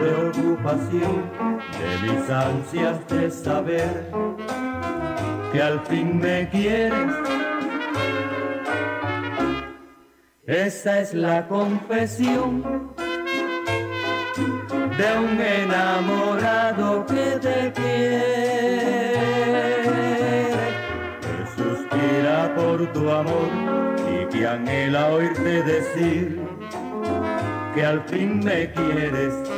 Preocupación 0.00 1.30
de 1.78 1.90
mis 2.02 2.30
ansias 2.30 3.06
de 3.08 3.30
saber 3.30 4.10
que 5.52 5.62
al 5.62 5.80
fin 5.80 6.18
me 6.18 6.48
quieres. 6.48 7.12
Esa 10.46 11.00
es 11.00 11.14
la 11.14 11.46
confesión 11.46 12.62
de 14.98 15.18
un 15.18 15.40
enamorado 15.40 17.04
que 17.06 17.38
te 17.46 17.72
quiere, 17.72 19.12
que 21.20 21.36
suspira 21.56 22.54
por 22.56 22.90
tu 22.92 23.10
amor 23.10 23.50
y 24.10 24.26
que 24.32 24.46
anhela 24.46 25.08
oírte 25.08 25.62
decir 25.62 26.40
que 27.74 27.84
al 27.84 28.02
fin 28.04 28.40
me 28.40 28.72
quieres. 28.72 29.49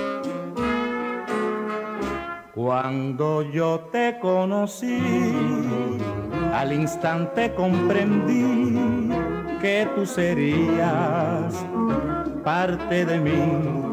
Cuando 2.54 3.42
yo 3.42 3.88
te 3.90 4.18
conocí, 4.20 5.00
al 6.52 6.72
instante 6.72 7.54
comprendí 7.54 9.10
que 9.60 9.88
tú 9.94 10.04
serías 10.04 11.54
parte 12.44 13.06
de 13.06 13.18
mí 13.18 13.92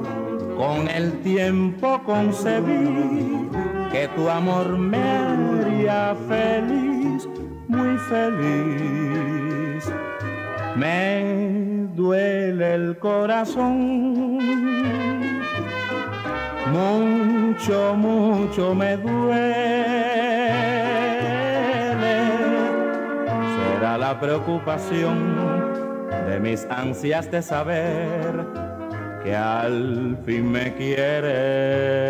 con 0.57 0.89
el 0.89 1.21
tiempo 1.21 2.01
concebí 2.03 3.49
que 3.93 4.09
tu 4.09 4.27
amor 4.29 4.77
me 4.77 5.01
haría 5.01 6.13
feliz, 6.27 7.29
muy 7.69 7.97
feliz. 7.97 9.89
Me 10.75 11.87
duele 11.95 12.75
el 12.75 12.99
corazón, 12.99 14.39
mucho, 16.67 17.95
mucho 17.95 18.75
me 18.75 18.97
duele. 18.97 19.79
Será 23.73 23.97
la 23.97 24.19
preocupación 24.19 25.35
de 26.27 26.39
mis 26.39 26.65
ansias 26.69 27.31
de 27.31 27.41
saber 27.41 28.45
que 29.23 29.35
al 29.35 30.17
fin 30.25 30.51
me 30.51 30.73
quiere. 30.75 32.09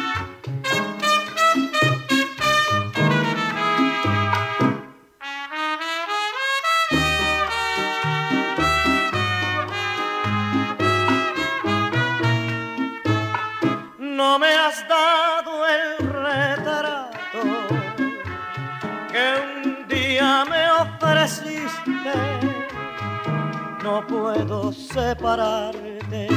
No 23.83 24.05
puedo 24.07 24.71
separarte 24.71 26.27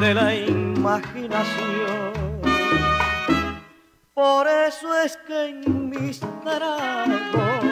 de 0.00 0.14
la 0.14 0.34
imaginación. 0.34 2.12
Por 4.14 4.46
eso 4.46 4.94
es 5.04 5.16
que 5.26 5.48
en 5.48 5.90
mis 5.90 6.20
tragos 6.20 7.64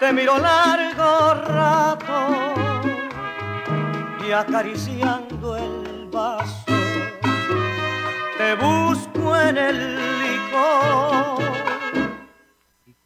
te 0.00 0.12
miro 0.12 0.38
largo 0.38 1.34
rato 1.34 2.28
y 4.26 4.32
acariciando 4.32 5.56
el 5.56 6.08
vaso 6.10 6.66
te 8.36 8.54
busco 8.54 9.36
en 9.36 9.56
el 9.56 9.96
licor 10.20 11.45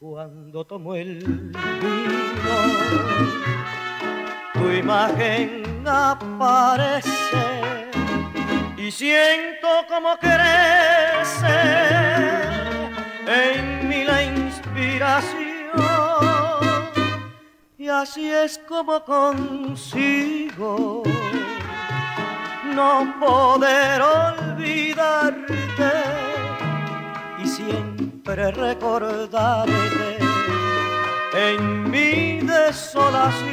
cuando 0.01 0.65
tomo 0.65 0.95
el 0.95 1.19
vino, 1.19 2.57
tu 4.55 4.71
imagen 4.71 5.87
aparece 5.87 7.37
y 8.79 8.91
siento 8.91 9.69
como 9.91 10.17
crece 10.17 11.61
en 13.27 13.89
mí 13.91 14.05
la 14.05 14.23
inspiración. 14.23 15.37
Y 17.77 17.89
así 17.89 18.31
es 18.31 18.59
como 18.67 19.05
consigo 19.05 21.03
no 22.75 23.15
poder 23.21 24.01
olvidarte 24.01 25.40
y 25.40 25.40
siento 28.35 28.51
recordarte 28.53 30.19
en 31.35 31.91
mi 31.91 32.41
desolación. 32.41 33.51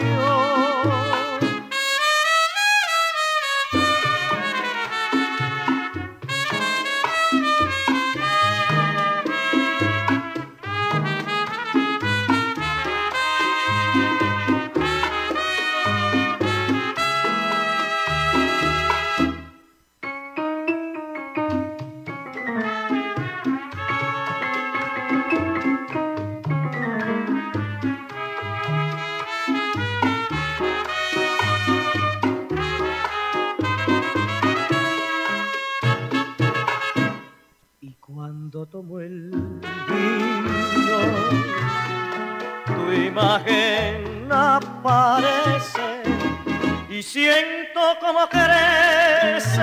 Siento 47.08 47.80
como 48.02 48.28
crece 48.28 49.62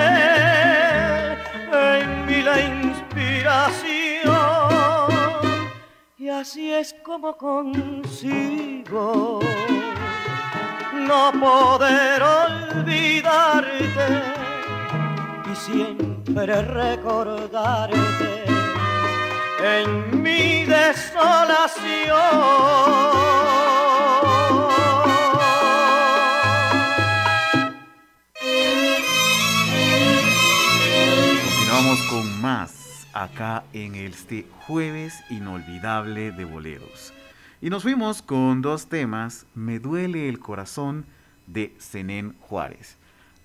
en 1.72 2.26
mí 2.26 2.42
la 2.42 2.60
inspiración. 2.60 4.24
Y 6.16 6.28
así 6.30 6.72
es 6.72 6.94
como 7.04 7.36
consigo 7.36 9.40
no 10.94 11.32
poder 11.32 12.22
olvidarte 12.22 14.22
y 15.52 15.54
siempre 15.54 16.62
recordarte 16.62 18.44
en 19.62 20.22
mi 20.22 20.64
desolación. 20.64 22.14
Con 31.94 32.40
más 32.40 33.06
acá 33.12 33.62
en 33.72 33.94
este 33.94 34.48
jueves 34.66 35.14
inolvidable 35.30 36.32
de 36.32 36.44
boleros. 36.44 37.12
Y 37.62 37.70
nos 37.70 37.84
fuimos 37.84 38.20
con 38.20 38.62
dos 38.62 38.88
temas, 38.88 39.46
Me 39.54 39.78
duele 39.78 40.28
el 40.28 40.40
corazón 40.40 41.06
de 41.46 41.72
Zenén 41.78 42.34
Juárez. 42.40 42.96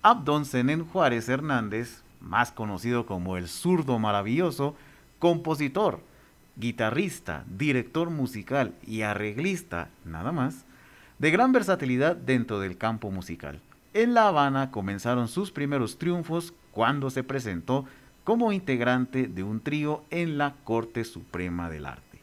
Abdon 0.02 0.44
Zenén 0.44 0.84
Juárez 0.84 1.28
Hernández, 1.28 2.02
más 2.20 2.50
conocido 2.50 3.06
como 3.06 3.36
el 3.36 3.46
zurdo 3.46 4.00
maravilloso, 4.00 4.74
compositor, 5.20 6.02
guitarrista, 6.56 7.44
director 7.56 8.10
musical 8.10 8.74
y 8.84 9.02
arreglista, 9.02 9.90
nada 10.04 10.32
más, 10.32 10.64
de 11.20 11.30
gran 11.30 11.52
versatilidad 11.52 12.16
dentro 12.16 12.58
del 12.58 12.76
campo 12.76 13.12
musical. 13.12 13.60
En 13.94 14.12
La 14.12 14.26
Habana 14.26 14.72
comenzaron 14.72 15.28
sus 15.28 15.52
primeros 15.52 15.98
triunfos 15.98 16.52
cuando 16.72 17.10
se 17.10 17.22
presentó 17.22 17.86
como 18.24 18.52
integrante 18.52 19.26
de 19.26 19.42
un 19.42 19.60
trío 19.60 20.04
en 20.10 20.38
la 20.38 20.54
Corte 20.64 21.04
Suprema 21.04 21.70
del 21.70 21.86
Arte. 21.86 22.20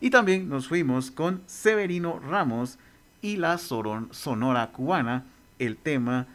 Y 0.00 0.10
también 0.10 0.48
nos 0.48 0.68
fuimos 0.68 1.10
con 1.10 1.42
Severino 1.46 2.18
Ramos 2.20 2.78
y 3.22 3.36
la 3.36 3.56
Sonora 3.58 4.70
Cubana, 4.70 5.24
el 5.58 5.76
tema 5.76 6.26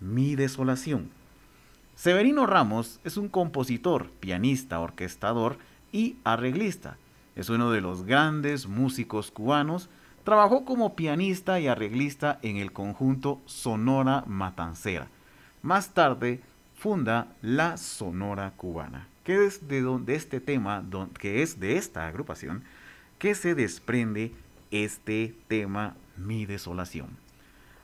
Mi 0.00 0.34
Desolación. 0.34 1.10
Severino 1.94 2.44
Ramos 2.44 2.98
es 3.04 3.16
un 3.16 3.28
compositor, 3.28 4.10
pianista, 4.18 4.80
orquestador 4.80 5.58
y 5.92 6.16
arreglista. 6.24 6.96
Es 7.36 7.50
uno 7.50 7.70
de 7.70 7.80
los 7.80 8.04
grandes 8.04 8.66
músicos 8.66 9.30
cubanos. 9.30 9.88
Trabajó 10.24 10.64
como 10.64 10.96
pianista 10.96 11.60
y 11.60 11.68
arreglista 11.68 12.40
en 12.42 12.56
el 12.56 12.72
conjunto 12.72 13.40
Sonora 13.46 14.24
Matancera. 14.26 15.06
Más 15.62 15.94
tarde 15.94 16.42
funda 16.84 17.28
la 17.40 17.78
Sonora 17.78 18.52
Cubana, 18.58 19.08
que 19.24 19.46
es 19.46 19.68
de, 19.68 19.80
donde 19.80 20.16
este 20.16 20.38
tema, 20.38 20.84
que 21.18 21.42
es 21.42 21.58
de 21.58 21.78
esta 21.78 22.06
agrupación, 22.06 22.62
que 23.18 23.34
se 23.34 23.54
desprende 23.54 24.34
este 24.70 25.34
tema 25.48 25.96
Mi 26.18 26.44
Desolación. 26.44 27.08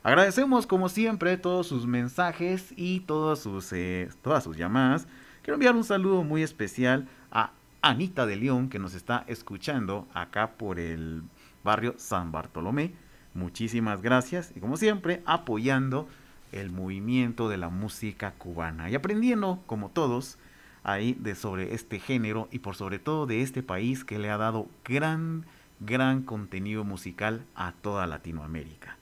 Agradecemos 0.03 0.67
como 0.67 0.87
siempre 0.87 1.37
todos 1.37 1.65
sus 1.65 1.87
mensajes 1.87 2.75
y 2.77 2.99
todas 2.99 3.39
sus, 3.39 3.73
eh, 3.73 4.07
todas 4.21 4.43
sus 4.43 4.55
llamadas. 4.55 5.07
Quiero 5.41 5.55
enviar 5.55 5.75
un 5.75 5.83
saludo 5.83 6.21
muy 6.21 6.43
especial 6.43 7.07
a 7.31 7.53
Anita 7.81 8.27
de 8.27 8.35
León 8.35 8.69
que 8.69 8.77
nos 8.77 8.93
está 8.93 9.23
escuchando 9.25 10.07
acá 10.13 10.51
por 10.51 10.77
el 10.77 11.23
barrio 11.63 11.95
San 11.97 12.31
Bartolomé. 12.31 12.93
Muchísimas 13.33 14.03
gracias 14.03 14.53
y 14.55 14.59
como 14.59 14.77
siempre 14.77 15.23
apoyando 15.25 16.07
el 16.51 16.71
movimiento 16.71 17.49
de 17.49 17.57
la 17.57 17.69
música 17.69 18.31
cubana 18.31 18.89
y 18.89 18.95
aprendiendo 18.95 19.61
como 19.65 19.89
todos 19.89 20.37
ahí 20.83 21.17
de 21.19 21.35
sobre 21.35 21.73
este 21.73 21.99
género 21.99 22.47
y 22.51 22.59
por 22.59 22.75
sobre 22.75 22.99
todo 22.99 23.25
de 23.25 23.41
este 23.41 23.63
país 23.63 24.03
que 24.03 24.19
le 24.19 24.29
ha 24.29 24.37
dado 24.37 24.67
gran, 24.83 25.45
gran 25.79 26.23
contenido 26.23 26.83
musical 26.83 27.45
a 27.55 27.73
toda 27.73 28.07
Latinoamérica. 28.07 28.97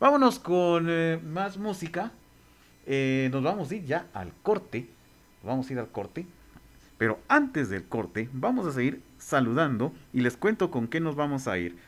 Vámonos 0.00 0.38
con 0.38 0.86
eh, 0.88 1.20
más 1.24 1.58
música. 1.58 2.12
Eh, 2.86 3.28
nos 3.32 3.42
vamos 3.42 3.70
a 3.70 3.76
ir 3.76 3.84
ya 3.84 4.06
al 4.14 4.32
corte. 4.42 4.88
Vamos 5.42 5.68
a 5.68 5.72
ir 5.74 5.78
al 5.78 5.90
corte. 5.90 6.26
Pero 6.98 7.18
antes 7.28 7.70
del 7.70 7.84
corte, 7.84 8.28
vamos 8.32 8.66
a 8.66 8.72
seguir 8.72 9.02
saludando 9.18 9.92
y 10.12 10.20
les 10.20 10.36
cuento 10.36 10.70
con 10.70 10.88
qué 10.88 11.00
nos 11.00 11.16
vamos 11.16 11.48
a 11.48 11.58
ir. 11.58 11.78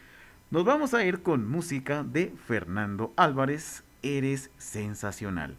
Nos 0.51 0.65
vamos 0.65 0.95
a 0.95 1.05
ir 1.05 1.23
con 1.23 1.49
música 1.49 2.03
de 2.03 2.35
Fernando 2.47 3.13
Álvarez, 3.17 3.85
Eres 4.03 4.51
Sensacional. 4.59 5.57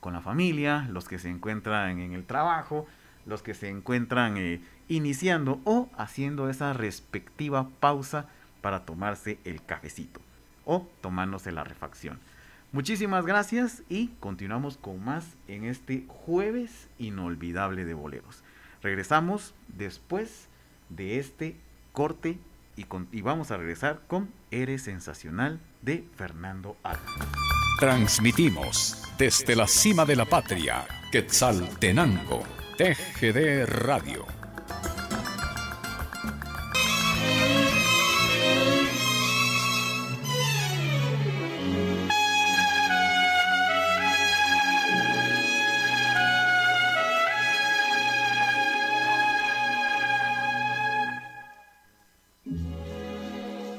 con 0.00 0.12
la 0.12 0.20
familia, 0.20 0.88
los 0.90 1.06
que 1.06 1.18
se 1.18 1.28
encuentran 1.28 2.00
en 2.00 2.12
el 2.12 2.24
trabajo, 2.24 2.86
los 3.26 3.42
que 3.42 3.54
se 3.54 3.68
encuentran 3.68 4.36
eh, 4.36 4.60
iniciando 4.88 5.60
o 5.64 5.88
haciendo 5.96 6.48
esa 6.48 6.72
respectiva 6.72 7.68
pausa 7.80 8.26
para 8.60 8.84
tomarse 8.84 9.38
el 9.44 9.64
cafecito 9.64 10.20
o 10.64 10.88
tomándose 11.00 11.52
la 11.52 11.64
refacción. 11.64 12.18
Muchísimas 12.72 13.26
gracias 13.26 13.82
y 13.88 14.08
continuamos 14.20 14.78
con 14.78 15.04
más 15.04 15.24
en 15.46 15.64
este 15.64 16.06
jueves 16.08 16.88
inolvidable 16.98 17.84
de 17.84 17.92
boleros. 17.92 18.42
Regresamos 18.82 19.54
después 19.68 20.48
de 20.88 21.18
este 21.18 21.56
corte 21.92 22.38
y, 22.76 23.20
vamos 23.20 23.50
a 23.50 23.58
regresar 23.58 24.00
con 24.06 24.30
Eres 24.50 24.84
Sensacional 24.84 25.60
de 25.82 26.04
Fernando 26.16 26.76
Álvarez. 26.82 27.28
Transmitimos 27.78 29.02
desde 29.18 29.54
la 29.54 29.66
cima 29.66 30.06
de 30.06 30.16
la 30.16 30.24
patria, 30.24 30.86
Quetzaltenango, 31.10 32.44
TGD 32.76 33.66
Radio. 33.66 34.24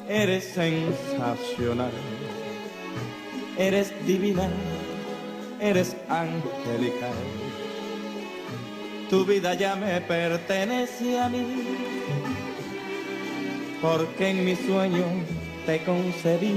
Eres 0.07 0.43
sensacional, 0.53 1.91
eres 3.57 3.91
divina, 4.05 4.47
eres 5.59 5.95
angelical. 6.09 7.13
Tu 9.13 9.23
vida 9.25 9.53
ya 9.53 9.75
me 9.75 10.01
pertenece 10.01 11.19
a 11.19 11.29
mí, 11.29 11.45
porque 13.79 14.29
en 14.29 14.43
mi 14.43 14.55
sueño 14.55 15.05
te 15.67 15.83
concebí. 15.83 16.55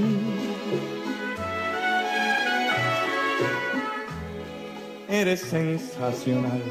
Eres 5.07 5.41
sensacional, 5.41 6.63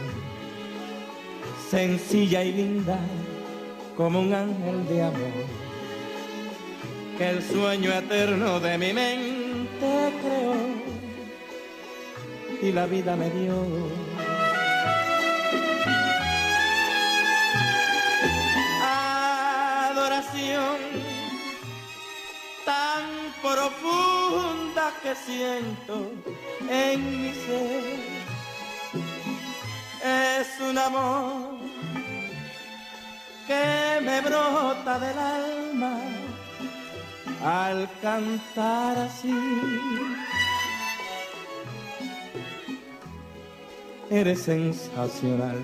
sencilla 1.70 2.42
y 2.42 2.52
linda, 2.52 2.98
como 3.96 4.18
un 4.22 4.34
ángel 4.34 4.88
de 4.88 5.02
amor 5.04 5.36
que 7.16 7.30
el 7.30 7.40
sueño 7.44 7.92
eterno 7.92 8.58
de 8.58 8.76
mi 8.76 8.92
mente 8.92 10.12
creó 10.20 10.56
y 12.60 12.72
la 12.72 12.86
vida 12.86 13.14
me 13.14 13.30
dio. 13.30 14.15
Tan 22.64 23.04
profunda 23.40 24.92
que 25.02 25.14
siento 25.14 26.12
en 26.68 27.22
mi 27.22 27.32
ser 27.32 28.26
es 30.04 30.48
un 30.60 30.76
amor 30.76 31.58
que 33.46 34.00
me 34.02 34.20
brota 34.20 34.98
del 34.98 35.18
alma 35.18 35.98
al 37.44 37.88
cantar 38.02 38.98
así. 38.98 39.34
Eres 44.10 44.42
sensacional, 44.42 45.62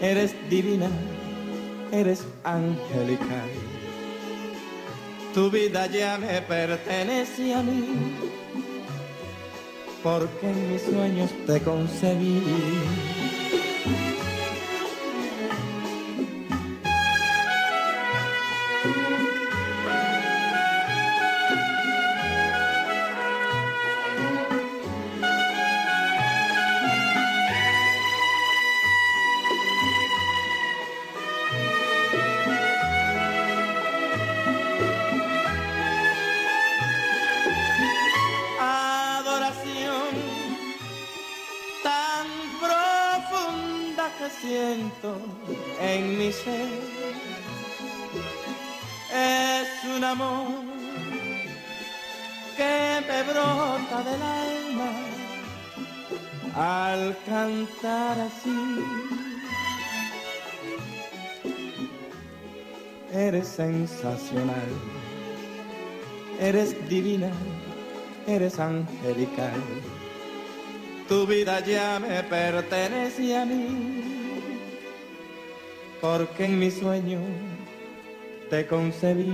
eres 0.00 0.34
divina, 0.48 0.88
eres 1.92 2.24
angelical. 2.42 3.48
Tu 5.34 5.50
vida 5.50 5.86
ya 5.86 6.18
me 6.18 6.42
pertenece 6.42 7.54
a 7.54 7.62
mí, 7.62 7.84
porque 10.02 10.50
en 10.50 10.72
mis 10.72 10.82
sueños 10.82 11.30
te 11.46 11.60
concebí. 11.60 12.42
Eres 68.42 68.58
angelical. 68.58 69.62
Tu 71.08 71.26
vida 71.26 71.60
ya 71.64 72.00
me 72.00 72.22
pertenece 72.24 73.36
a 73.36 73.44
mí 73.44 74.02
porque 76.00 76.46
en 76.46 76.58
mi 76.58 76.70
sueño 76.70 77.20
te 78.50 78.66
concebí. 78.66 79.32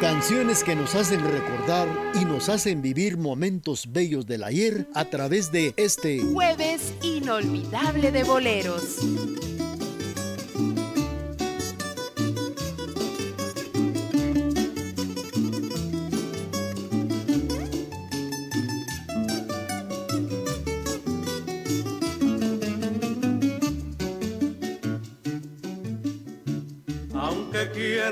Canciones 0.00 0.64
que 0.64 0.74
nos 0.74 0.94
hacen 0.94 1.20
recordar 1.20 1.86
y 2.14 2.24
nos 2.24 2.48
hacen 2.48 2.82
vivir 2.82 3.16
momentos 3.18 3.92
bellos 3.92 4.26
del 4.26 4.42
ayer 4.42 4.88
a 4.94 5.04
través 5.04 5.52
de 5.52 5.74
este 5.76 6.20
jueves 6.20 6.94
inolvidable 7.02 8.10
de 8.10 8.24
boleros. 8.24 8.96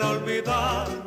olvidar. 0.02 0.97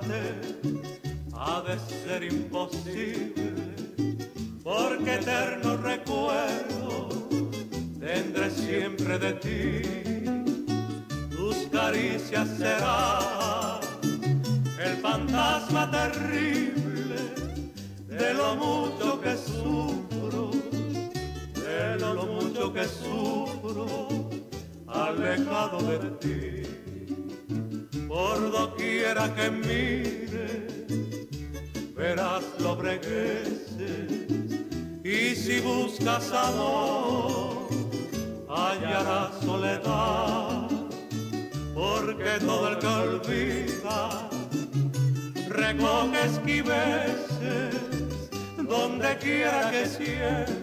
quiera 49.21 49.69
que 49.69 49.85
sienta 49.85 50.60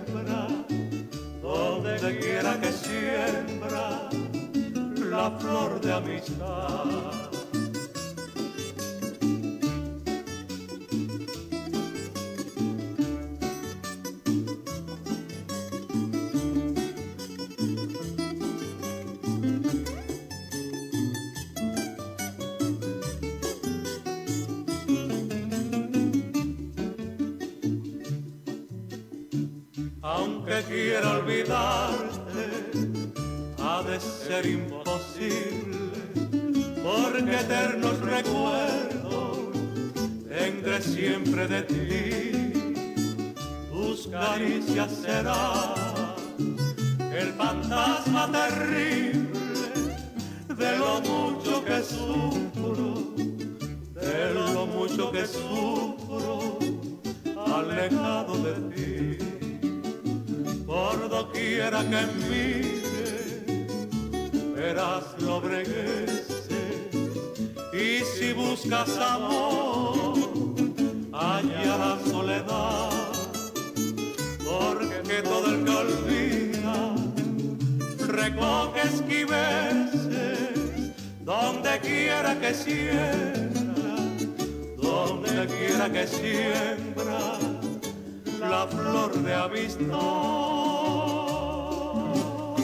ser 34.29 34.45
imposible, 34.45 36.03
porque 36.83 37.35
eternos 37.35 37.99
recuerdos 38.01 39.57
tendré 40.29 40.83
siempre 40.83 41.49
de 41.49 41.62
ti. 41.62 42.74
Tus 43.72 44.07
caricias 44.09 44.93
serán 44.93 45.74
el 47.11 47.33
fantasma 47.39 48.31
terrible 48.31 48.98
verás 64.69 65.05
lo 65.21 65.41
breguese. 65.41 66.62
Y 67.73 68.05
si 68.12 68.33
buscas 68.35 68.91
amor, 68.99 70.14
hallarás 71.12 72.03
soledad, 72.11 72.91
porque 74.51 75.16
todo 75.23 75.47
el 75.55 75.64
que 75.64 75.75
olvida 75.85 76.77
recoge 78.21 78.81
esquiveces, 78.93 80.39
donde 81.25 81.73
quiera 81.89 82.39
que 82.39 82.53
siembra, 82.53 83.97
donde 84.77 85.47
quiera 85.55 85.87
que 85.97 86.07
siembra 86.07 87.21
la 88.55 88.66
flor 88.66 89.12
de 89.27 89.35
amistad. 89.35 90.68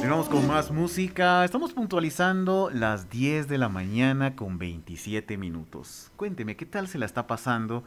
Continuamos 0.04 0.28
con 0.28 0.46
más 0.46 0.70
música. 0.70 1.46
Estamos 1.46 1.72
puntualizando 1.72 2.68
las 2.70 3.08
10 3.08 3.48
de 3.48 3.56
la 3.56 3.70
mañana 3.70 4.36
con 4.36 4.58
27 4.58 5.38
minutos. 5.38 6.12
Cuénteme, 6.16 6.56
¿qué 6.56 6.66
tal 6.66 6.88
se 6.88 6.98
la 6.98 7.06
está 7.06 7.26
pasando 7.26 7.84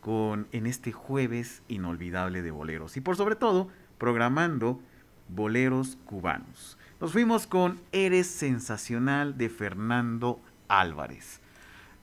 con 0.00 0.48
en 0.52 0.66
este 0.66 0.92
jueves 0.92 1.62
inolvidable 1.68 2.40
de 2.40 2.50
boleros? 2.52 2.96
Y 2.96 3.02
por 3.02 3.16
sobre 3.16 3.36
todo, 3.36 3.68
programando 3.98 4.80
boleros 5.28 5.98
cubanos. 6.06 6.78
Nos 7.02 7.12
fuimos 7.12 7.46
con 7.46 7.78
Eres 7.92 8.28
Sensacional 8.28 9.36
de 9.36 9.50
Fernando 9.50 10.40
Álvarez. 10.68 11.42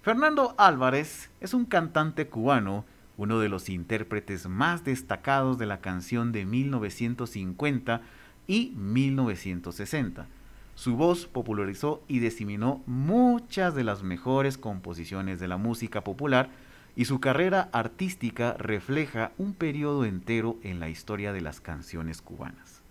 Fernando 0.03 0.53
Álvarez 0.59 1.31
es 1.41 1.55
un 1.55 1.65
cantante 1.65 2.27
cubano, 2.27 2.85
uno 3.17 3.39
de 3.39 3.49
los 3.49 3.69
intérpretes 3.69 4.47
más 4.47 4.83
destacados 4.83 5.57
de 5.57 5.65
la 5.65 5.81
canción 5.81 6.31
de 6.31 6.45
1950 6.45 8.03
y 8.47 8.73
1960. 8.75 10.27
Su 10.75 10.97
voz 10.97 11.25
popularizó 11.25 12.03
y 12.07 12.19
diseminó 12.19 12.81
muchas 12.85 13.75
de 13.75 13.83
las 13.83 14.03
mejores 14.03 14.57
composiciones 14.57 15.39
de 15.39 15.47
la 15.47 15.57
música 15.57 16.03
popular 16.03 16.49
y 16.95 17.05
su 17.05 17.19
carrera 17.19 17.69
artística 17.71 18.55
refleja 18.57 19.31
un 19.37 19.53
periodo 19.53 20.05
entero 20.05 20.57
en 20.63 20.79
la 20.79 20.89
historia 20.89 21.33
de 21.33 21.41
las 21.41 21.61
canciones 21.61 22.21
cubanas. 22.21 22.81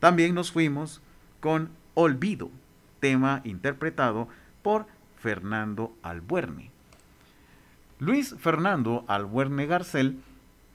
También 0.00 0.34
nos 0.34 0.52
fuimos 0.52 1.00
con 1.40 1.70
Olvido, 1.94 2.50
tema 3.00 3.40
interpretado 3.44 4.28
por 4.62 4.86
Fernando 5.16 5.92
Albuerne. 6.02 6.70
Luis 7.98 8.36
Fernando 8.38 9.04
Albuerne 9.08 9.66
Garcel 9.66 10.20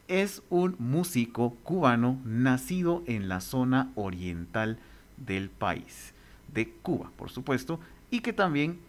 es 0.08 0.44
un 0.50 0.76
músico 0.80 1.56
cubano 1.64 2.20
nacido 2.26 3.04
en 3.08 3.30
la 3.30 3.42
zona 3.42 3.92
oriental 3.96 4.78
del 5.18 5.50
país, 5.50 6.14
de 6.54 6.70
Cuba, 6.70 7.12
por 7.16 7.30
supuesto, 7.30 7.80
y 8.12 8.20
que 8.20 8.34
también 8.34 8.80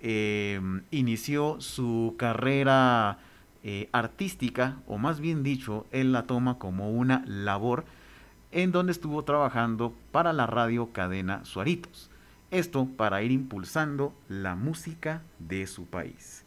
eh, 0.00 0.60
inició 0.90 1.60
su 1.60 2.14
carrera 2.16 3.18
eh, 3.64 3.88
artística, 3.92 4.76
o 4.86 4.98
más 4.98 5.20
bien 5.20 5.42
dicho, 5.42 5.86
él 5.90 6.12
la 6.12 6.24
toma 6.24 6.58
como 6.58 6.90
una 6.90 7.24
labor 7.26 7.84
en 8.52 8.72
donde 8.72 8.92
estuvo 8.92 9.24
trabajando 9.24 9.94
para 10.12 10.32
la 10.32 10.46
radio 10.46 10.92
cadena 10.92 11.44
Suaritos. 11.44 12.10
Esto 12.50 12.86
para 12.96 13.22
ir 13.22 13.30
impulsando 13.30 14.14
la 14.28 14.54
música 14.54 15.22
de 15.38 15.66
su 15.66 15.84
país. 15.84 16.44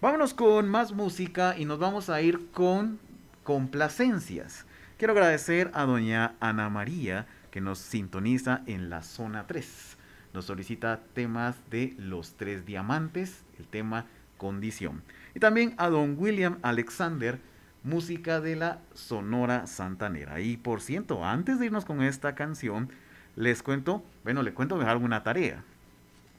Vámonos 0.00 0.34
con 0.34 0.68
más 0.68 0.92
música 0.92 1.56
y 1.58 1.64
nos 1.64 1.78
vamos 1.78 2.08
a 2.08 2.22
ir 2.22 2.50
con 2.52 2.98
complacencias. 3.46 4.66
Quiero 4.98 5.12
agradecer 5.12 5.70
a 5.72 5.84
doña 5.84 6.34
Ana 6.40 6.68
María 6.68 7.26
que 7.52 7.60
nos 7.60 7.78
sintoniza 7.78 8.62
en 8.66 8.90
la 8.90 9.04
zona 9.04 9.46
3. 9.46 9.96
Nos 10.34 10.46
solicita 10.46 11.00
temas 11.14 11.54
de 11.70 11.94
los 11.96 12.34
tres 12.34 12.66
diamantes, 12.66 13.44
el 13.60 13.68
tema 13.68 14.06
condición. 14.36 15.00
Y 15.32 15.38
también 15.38 15.76
a 15.78 15.88
don 15.90 16.16
William 16.18 16.58
Alexander, 16.62 17.38
música 17.84 18.40
de 18.40 18.56
la 18.56 18.80
Sonora 18.94 19.68
Santanera. 19.68 20.40
Y 20.40 20.56
por 20.56 20.80
cierto, 20.80 21.24
antes 21.24 21.60
de 21.60 21.66
irnos 21.66 21.84
con 21.84 22.02
esta 22.02 22.34
canción, 22.34 22.90
les 23.36 23.62
cuento, 23.62 24.04
bueno, 24.24 24.42
les 24.42 24.54
cuento 24.54 24.74
mejor 24.74 24.90
alguna 24.90 25.22
tarea. 25.22 25.62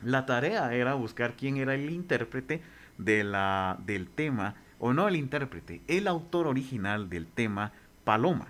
La 0.04 0.26
tarea 0.26 0.74
era 0.74 0.94
buscar 0.94 1.36
quién 1.38 1.56
era 1.56 1.74
el 1.74 1.90
intérprete 1.90 2.62
de 2.98 3.24
la, 3.24 3.80
del 3.86 4.10
tema, 4.10 4.56
o 4.80 4.94
no 4.94 5.08
el 5.08 5.16
intérprete, 5.16 5.82
el 5.88 6.08
autor 6.08 6.48
original 6.48 7.10
del 7.10 7.28
tema 7.28 7.72
Paloma. 8.04 8.48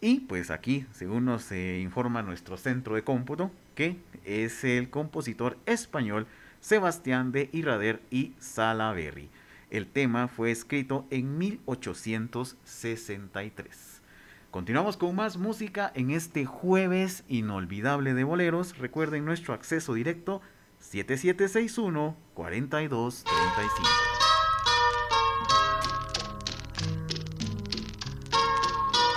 Y 0.00 0.20
pues 0.20 0.50
aquí, 0.50 0.86
según 0.92 1.24
nos 1.26 1.52
informa 1.52 2.22
nuestro 2.22 2.56
centro 2.56 2.96
de 2.96 3.04
cómputo, 3.04 3.52
que 3.74 3.98
es 4.24 4.64
el 4.64 4.90
compositor 4.90 5.56
español 5.66 6.26
Sebastián 6.60 7.32
de 7.32 7.50
Irrader 7.52 8.00
y 8.10 8.32
Salaberry. 8.38 9.28
El 9.70 9.86
tema 9.86 10.28
fue 10.28 10.50
escrito 10.50 11.06
en 11.10 11.38
1863. 11.38 14.02
Continuamos 14.50 14.98
con 14.98 15.16
más 15.16 15.38
música 15.38 15.90
en 15.94 16.10
este 16.10 16.44
jueves 16.44 17.24
inolvidable 17.28 18.12
de 18.12 18.24
boleros. 18.24 18.76
Recuerden 18.76 19.24
nuestro 19.24 19.54
acceso 19.54 19.94
directo 19.94 20.42
7761 20.80 22.14
4235. 22.34 24.21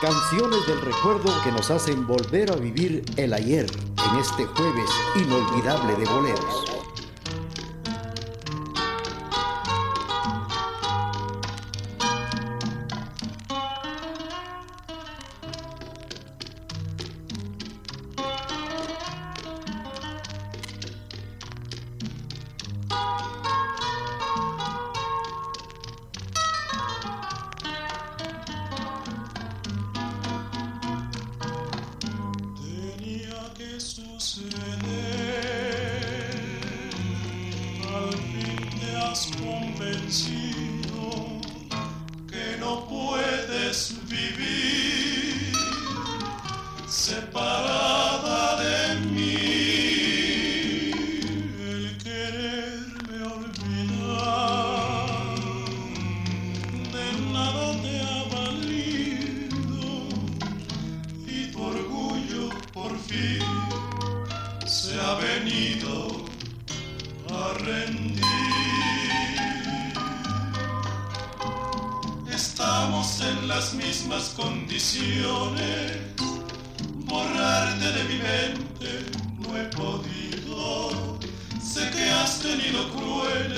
Canciones 0.05 0.67
del 0.67 0.79
recuerdo 0.81 1.33
que 1.43 1.51
nos 1.51 1.71
hacen 1.71 2.05
volver 2.05 2.51
a 2.51 2.55
vivir 2.57 3.03
el 3.17 3.33
ayer 3.33 3.65
en 3.65 4.19
este 4.19 4.45
jueves 4.45 4.91
inolvidable 5.15 5.95
de 5.95 6.05
boleros. 6.05 6.74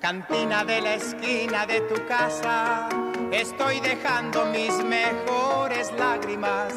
cantina 0.00 0.64
de 0.64 0.80
la 0.80 0.94
esquina 0.94 1.66
de 1.66 1.80
tu 1.82 2.06
casa 2.06 2.88
estoy 3.32 3.80
dejando 3.80 4.46
mis 4.46 4.72
mejores 4.84 5.92
lágrimas 5.98 6.72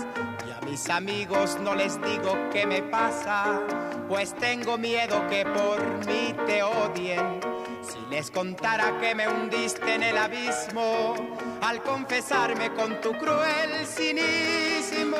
y 0.47 0.51
a 0.51 0.61
mis 0.65 0.89
amigos 0.89 1.57
no 1.61 1.75
les 1.75 2.01
digo 2.01 2.35
qué 2.51 2.65
me 2.65 2.81
pasa, 2.81 3.61
pues 4.07 4.33
tengo 4.35 4.77
miedo 4.77 5.27
que 5.29 5.45
por 5.45 5.81
mí 6.07 6.33
te 6.45 6.63
odien. 6.63 7.39
Si 7.81 7.99
les 8.09 8.31
contara 8.31 8.97
que 8.99 9.15
me 9.15 9.27
hundiste 9.27 9.95
en 9.95 10.03
el 10.03 10.17
abismo 10.17 11.15
al 11.61 11.81
confesarme 11.81 12.73
con 12.73 12.99
tu 13.01 13.11
cruel 13.13 13.85
cinismo 13.85 15.17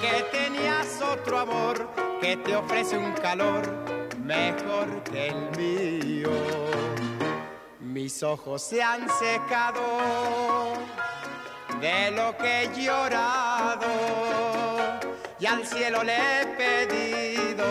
que 0.00 0.22
tenías 0.30 1.00
otro 1.02 1.38
amor 1.38 1.88
que 2.20 2.36
te 2.36 2.56
ofrece 2.56 2.96
un 2.96 3.12
calor 3.12 3.99
mejor 4.30 5.02
que 5.10 5.28
el 5.28 5.40
mío. 5.58 6.30
Mis 7.80 8.22
ojos 8.22 8.62
se 8.62 8.80
han 8.80 9.02
secado 9.24 9.82
de 11.80 12.12
lo 12.12 12.36
que 12.36 12.62
he 12.62 12.66
llorado 12.80 13.90
y 15.40 15.46
al 15.46 15.66
cielo 15.66 16.04
le 16.04 16.16
he 16.16 16.46
pedido 16.62 17.68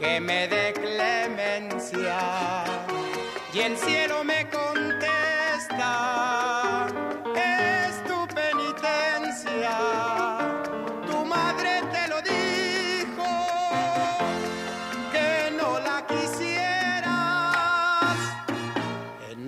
que 0.00 0.20
me 0.20 0.48
dé 0.48 0.74
clemencia 0.74 2.18
y 3.54 3.60
el 3.60 3.78
cielo 3.78 4.22
me 4.22 4.33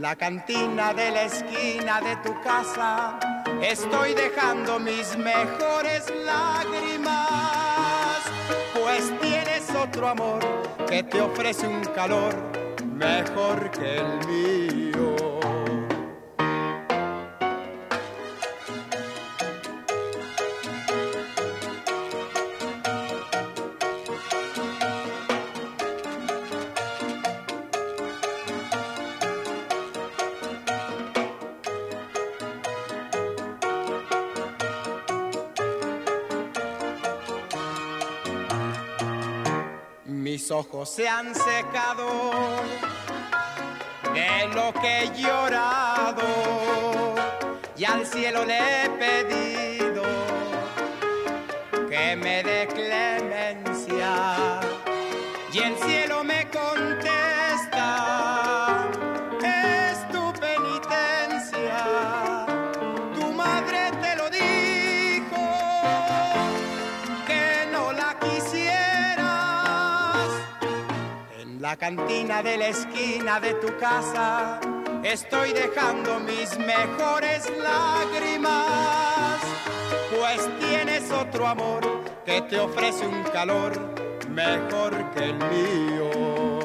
la 0.07 0.15
cantina 0.15 0.95
de 0.95 1.11
la 1.11 1.23
esquina 1.25 2.01
de 2.01 2.15
tu 2.25 2.33
casa 2.41 3.19
estoy 3.61 4.15
dejando 4.15 4.79
mis 4.79 5.19
mejores 5.19 6.05
lágrimas, 6.25 8.21
pues 8.73 9.13
tienes 9.21 9.69
otro 9.75 10.07
amor 10.07 10.39
que 10.87 11.03
te 11.03 11.21
ofrece 11.21 11.67
un 11.67 11.83
calor 11.87 12.33
mejor 12.85 13.69
que 13.73 13.97
el 13.97 14.27
mío. 14.29 14.66
Ojos 40.57 40.89
se 40.89 41.07
han 41.07 41.35
secado 41.35 42.09
de 44.15 44.49
lo 44.55 44.73
que 44.81 45.03
he 45.03 45.21
llorado 45.21 46.23
y 47.77 47.85
al 47.85 48.07
cielo 48.07 48.43
le 48.47 48.57
he 48.57 48.89
cantina 71.87 72.43
de 72.43 72.57
la 72.57 72.67
esquina 72.67 73.39
de 73.39 73.55
tu 73.55 73.69
casa. 73.79 74.59
Estoy 75.05 75.53
dejando 75.53 76.19
mis 76.19 76.59
mejores 76.59 77.45
lágrimas 77.63 79.39
pues 80.11 80.49
tienes 80.59 81.09
otro 81.13 81.47
amor 81.47 81.83
que 82.25 82.41
te 82.43 82.59
ofrece 82.59 83.07
un 83.07 83.23
calor 83.33 83.73
mejor 84.29 85.13
que 85.13 85.25
el 85.27 85.35
mío 85.37 86.56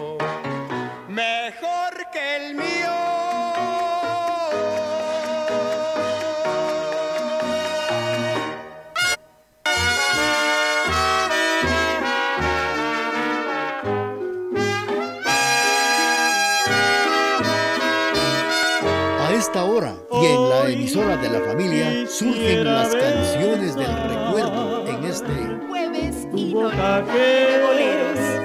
emisora 20.73 21.17
de 21.17 21.29
la 21.29 21.41
familia 21.41 22.07
surgen 22.07 22.63
las 22.65 22.95
canciones 22.95 23.75
del 23.75 23.87
recuerdo 23.87 24.87
en 24.87 25.03
este 25.03 25.33
Jueves 25.67 26.27
Tu 26.31 26.51
boca 26.51 27.03
que 27.11 27.59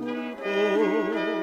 No 0.00 1.37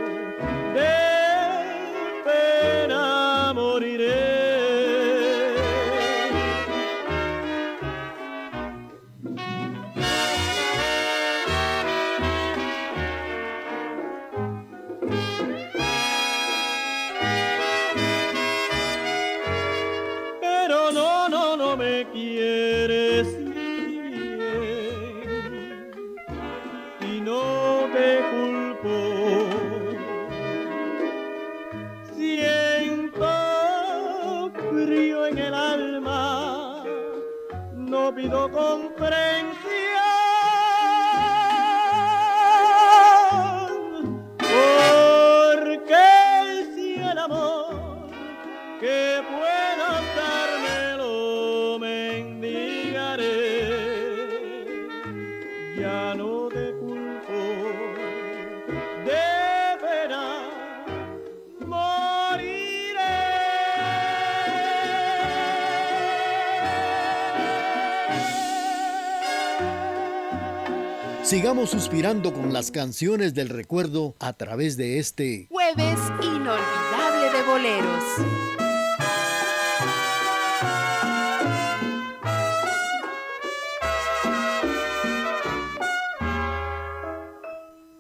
Sigamos 71.66 71.84
suspirando 71.84 72.32
con 72.32 72.54
las 72.54 72.70
canciones 72.70 73.34
del 73.34 73.50
recuerdo 73.50 74.14
a 74.20 74.34
través 74.34 74.78
de 74.78 75.00
este 75.00 75.48
jueves 75.50 75.98
inolvidable 76.22 77.32
de 77.34 77.44
boleros. 77.48 78.04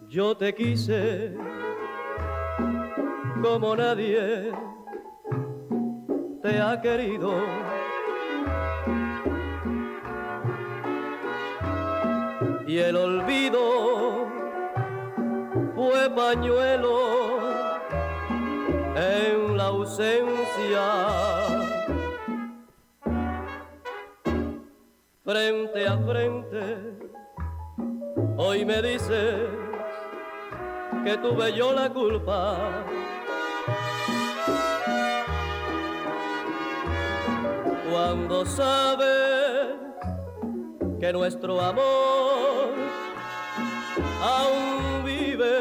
Yo 0.09 0.37
te 0.37 0.53
quise 0.53 1.33
como 3.41 3.75
nadie 3.75 4.51
te 6.43 6.61
ha 6.61 6.79
querido. 6.81 7.64
Y 12.75 12.79
el 12.79 12.97
olvido 12.97 14.27
fue 15.75 16.09
pañuelo 16.09 16.99
en 18.97 19.55
la 19.55 19.67
ausencia. 19.67 20.83
Frente 25.23 25.87
a 25.87 25.97
frente, 25.99 26.97
hoy 28.35 28.65
me 28.65 28.81
dices 28.81 29.47
que 31.05 31.17
tuve 31.19 31.53
yo 31.53 31.71
la 31.71 31.89
culpa. 31.93 32.57
Cuando 37.89 38.45
sabes 38.45 39.77
que 40.99 41.13
nuestro 41.13 41.61
amor 41.61 42.24
aún 44.25 45.03
vive, 45.03 45.57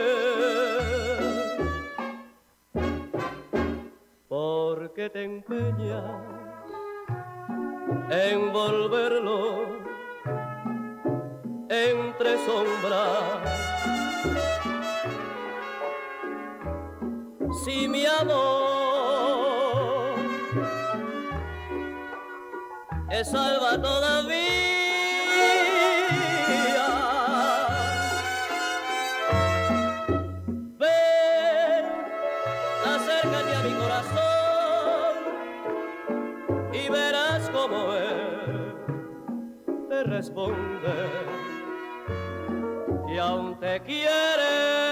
porque 4.28 5.10
te 5.10 5.24
empeñas 5.24 6.04
en 8.10 8.52
volverlo 8.52 9.66
entre 11.68 12.38
sombras 12.46 13.40
si 17.64 17.88
mi 17.88 18.04
amor 18.06 18.54
es 23.10 23.30
salva 23.30 23.80
todavía. 23.80 24.83
Responde. 40.14 40.94
Y 43.12 43.18
aún 43.18 43.58
te 43.58 43.80
quiere. 43.80 44.83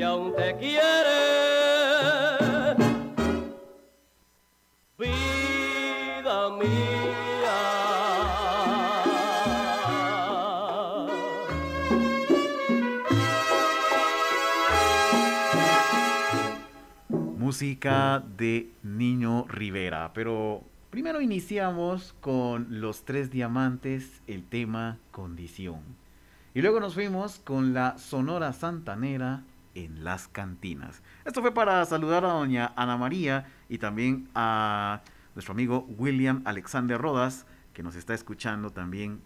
Si 0.00 0.04
aún 0.04 0.34
te 0.34 0.56
quiere 0.56 1.18
vida 4.96 6.48
mía 6.58 7.58
música 17.36 18.24
de 18.38 18.70
Niño 18.82 19.44
Rivera 19.48 20.12
pero 20.14 20.64
Primero 20.88 21.20
iniciamos 21.20 22.14
con 22.20 22.80
Los 22.80 23.04
Tres 23.04 23.30
Diamantes, 23.30 24.22
el 24.26 24.42
tema 24.42 24.98
Condición. 25.12 25.82
Y 26.52 26.62
luego 26.62 26.80
nos 26.80 26.94
fuimos 26.94 27.38
con 27.38 27.74
la 27.74 27.96
Sonora 27.96 28.52
Santanera 28.52 29.44
en 29.74 30.04
las 30.04 30.28
cantinas. 30.28 31.02
Esto 31.24 31.40
fue 31.40 31.52
para 31.52 31.84
saludar 31.84 32.24
a 32.24 32.32
doña 32.32 32.72
Ana 32.76 32.96
María 32.96 33.46
y 33.68 33.78
también 33.78 34.28
a 34.34 35.02
nuestro 35.34 35.52
amigo 35.52 35.86
William 35.96 36.42
Alexander 36.44 37.00
Rodas, 37.00 37.46
que 37.72 37.82
nos 37.82 37.94
está 37.94 38.14
escuchando 38.14 38.70
también 38.70 39.20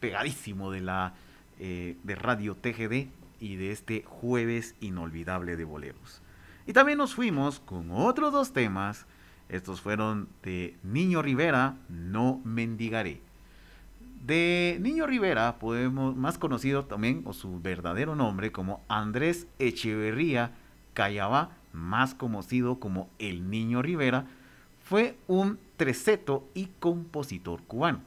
pegadísimo 0.00 0.70
de 0.70 0.80
la 0.80 1.14
eh, 1.60 1.96
de 2.02 2.14
Radio 2.16 2.56
TGD 2.56 3.08
y 3.38 3.56
de 3.56 3.70
este 3.70 4.04
jueves 4.06 4.74
inolvidable 4.80 5.56
de 5.56 5.64
boleros. 5.64 6.20
Y 6.66 6.72
también 6.72 6.98
nos 6.98 7.14
fuimos 7.14 7.60
con 7.60 7.90
otros 7.90 8.32
dos 8.32 8.52
temas. 8.52 9.06
Estos 9.48 9.80
fueron 9.80 10.28
de 10.42 10.76
Niño 10.82 11.22
Rivera, 11.22 11.76
No 11.88 12.40
Mendigaré. 12.44 13.20
De 14.24 14.78
Niño 14.80 15.06
Rivera, 15.06 15.58
podemos, 15.58 16.16
más 16.16 16.38
conocido 16.38 16.86
también, 16.86 17.20
o 17.26 17.34
su 17.34 17.60
verdadero 17.60 18.16
nombre, 18.16 18.52
como 18.52 18.82
Andrés 18.88 19.46
Echeverría 19.58 20.52
Cayabá, 20.94 21.50
más 21.74 22.14
conocido 22.14 22.80
como 22.80 23.10
El 23.18 23.50
Niño 23.50 23.82
Rivera, 23.82 24.24
fue 24.82 25.18
un 25.26 25.58
treceto 25.76 26.48
y 26.54 26.68
compositor 26.80 27.60
cubano. 27.64 28.00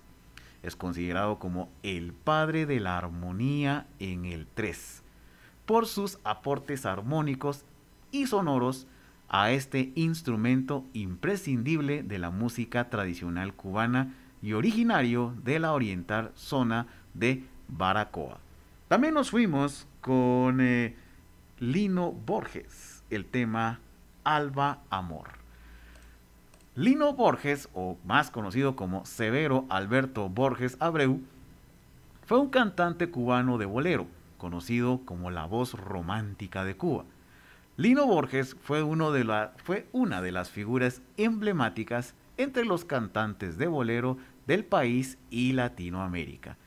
Es 0.63 0.75
considerado 0.75 1.37
como 1.37 1.69
el 1.83 2.13
padre 2.13 2.65
de 2.65 2.79
la 2.79 2.97
armonía 2.97 3.85
en 3.99 4.25
el 4.25 4.47
tres, 4.47 5.03
por 5.67 5.85
sus 5.85 6.17
aportes 6.23 6.87
armónicos 6.87 7.63
y 8.09 8.25
sonoros 8.25 8.87
a 9.29 9.51
este 9.51 9.91
instrumento 9.93 10.83
imprescindible 10.93 12.01
de 12.01 12.17
la 12.17 12.31
música 12.31 12.89
tradicional 12.89 13.53
cubana 13.53 14.15
y 14.47 14.53
originario 14.53 15.33
de 15.43 15.59
la 15.59 15.73
oriental 15.73 16.31
zona 16.33 16.87
de 17.13 17.43
Baracoa. 17.67 18.37
También 18.87 19.13
nos 19.13 19.29
fuimos 19.29 19.85
con 19.99 20.61
eh, 20.61 20.95
Lino 21.59 22.13
Borges, 22.13 23.03
el 23.09 23.25
tema 23.25 23.81
Alba 24.23 24.79
Amor. 24.89 25.31
Lino 26.75 27.11
Borges, 27.11 27.67
o 27.73 27.97
más 28.05 28.31
conocido 28.31 28.77
como 28.77 29.05
Severo 29.05 29.65
Alberto 29.67 30.29
Borges 30.29 30.77
Abreu, 30.79 31.19
fue 32.25 32.39
un 32.39 32.49
cantante 32.49 33.09
cubano 33.09 33.57
de 33.57 33.65
bolero, 33.65 34.07
conocido 34.37 35.01
como 35.03 35.29
la 35.29 35.43
voz 35.43 35.73
romántica 35.73 36.63
de 36.63 36.77
Cuba. 36.77 37.03
Lino 37.75 38.07
Borges 38.07 38.55
fue, 38.61 38.81
uno 38.81 39.11
de 39.11 39.49
fue 39.57 39.87
una 39.91 40.21
de 40.21 40.31
las 40.31 40.49
figuras 40.49 41.01
emblemáticas 41.17 42.13
entre 42.37 42.63
los 42.63 42.85
cantantes 42.85 43.57
de 43.57 43.67
bolero 43.67 44.17
del 44.47 44.65
país 44.65 45.19
y 45.29 45.51
Latinoamérica. 45.51 46.57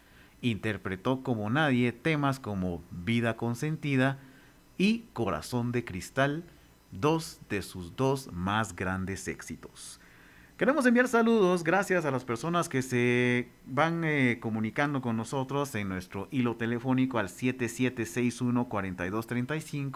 Interpretó 0.42 1.22
como 1.22 1.48
nadie 1.50 1.92
temas 1.92 2.38
como 2.38 2.84
Vida 2.90 3.36
consentida 3.36 4.18
y 4.78 5.06
Corazón 5.12 5.72
de 5.72 5.84
Cristal, 5.84 6.44
dos 6.92 7.40
de 7.48 7.62
sus 7.62 7.96
dos 7.96 8.30
más 8.32 8.76
grandes 8.76 9.26
éxitos. 9.28 10.00
Queremos 10.56 10.84
enviar 10.84 11.06
saludos 11.08 11.62
gracias 11.64 12.04
a 12.04 12.10
las 12.10 12.24
personas 12.24 12.68
que 12.68 12.82
se 12.82 13.48
van 13.64 14.04
eh, 14.04 14.38
comunicando 14.40 15.00
con 15.00 15.16
nosotros 15.16 15.74
en 15.74 15.88
nuestro 15.88 16.28
hilo 16.30 16.56
telefónico 16.56 17.18
al 17.18 17.28
7761-4235. 17.28 19.60
Si 19.62 19.86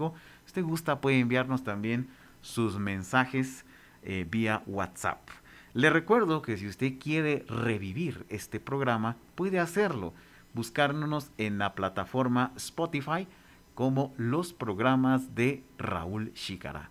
usted 0.47 0.63
gusta 0.63 1.03
puede 1.03 1.21
enviarnos 1.21 1.65
también 1.65 2.09
sus 2.41 2.79
mensajes 2.79 3.67
eh, 4.03 4.27
vía 4.27 4.63
WhatsApp. 4.67 5.29
Le 5.75 5.91
recuerdo 5.91 6.41
que 6.41 6.57
si 6.57 6.69
usted 6.69 7.01
quiere 7.01 7.45
revivir 7.49 8.25
este 8.29 8.61
programa, 8.61 9.17
puede 9.35 9.59
hacerlo, 9.59 10.15
buscándonos 10.53 11.33
en 11.37 11.59
la 11.59 11.75
plataforma 11.75 12.53
Spotify 12.55 13.27
como 13.75 14.15
los 14.17 14.53
programas 14.53 15.35
de 15.35 15.65
Raúl 15.77 16.33
Chicará. 16.35 16.91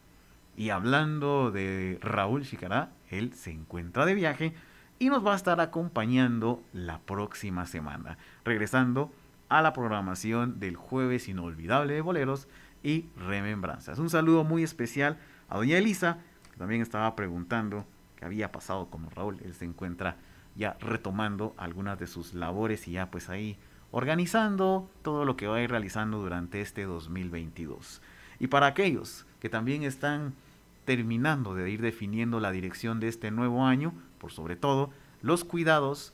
Y 0.57 0.69
hablando 0.69 1.49
de 1.49 1.97
Raúl 2.01 2.43
Chicará, 2.43 2.91
él 3.09 3.33
se 3.33 3.51
encuentra 3.51 4.05
de 4.05 4.15
viaje 4.15 4.53
y 4.99 5.07
nos 5.07 5.25
va 5.25 5.31
a 5.31 5.37
estar 5.37 5.61
acompañando 5.61 6.61
la 6.73 6.99
próxima 6.99 7.65
semana, 7.65 8.17
regresando 8.43 9.13
a 9.47 9.61
la 9.61 9.71
programación 9.71 10.59
del 10.59 10.75
jueves 10.75 11.29
inolvidable 11.29 11.93
de 11.93 12.01
boleros 12.01 12.49
y 12.83 13.05
remembranzas. 13.15 13.97
Un 13.97 14.09
saludo 14.09 14.43
muy 14.43 14.61
especial 14.61 15.19
a 15.47 15.55
doña 15.55 15.77
Elisa, 15.77 16.17
que 16.51 16.57
también 16.57 16.81
estaba 16.81 17.15
preguntando 17.15 17.85
qué 18.23 18.27
había 18.27 18.53
pasado 18.53 18.87
con 18.89 19.09
Raúl. 19.11 19.39
Él 19.43 19.53
se 19.53 19.65
encuentra 19.65 20.15
ya 20.55 20.77
retomando 20.79 21.53
algunas 21.57 21.99
de 21.99 22.07
sus 22.07 22.33
labores 22.33 22.87
y 22.87 22.93
ya 22.93 23.11
pues 23.11 23.27
ahí 23.27 23.57
organizando 23.91 24.89
todo 25.01 25.25
lo 25.25 25.35
que 25.35 25.47
va 25.47 25.57
a 25.57 25.61
ir 25.61 25.69
realizando 25.69 26.19
durante 26.19 26.61
este 26.61 26.85
2022. 26.85 28.01
Y 28.39 28.47
para 28.47 28.67
aquellos 28.67 29.25
que 29.41 29.49
también 29.49 29.83
están 29.83 30.33
terminando 30.85 31.53
de 31.53 31.69
ir 31.69 31.81
definiendo 31.81 32.39
la 32.39 32.51
dirección 32.51 33.01
de 33.01 33.09
este 33.09 33.29
nuevo 33.29 33.65
año, 33.65 33.93
por 34.19 34.31
sobre 34.31 34.55
todo 34.55 34.89
los 35.21 35.43
cuidados, 35.43 36.13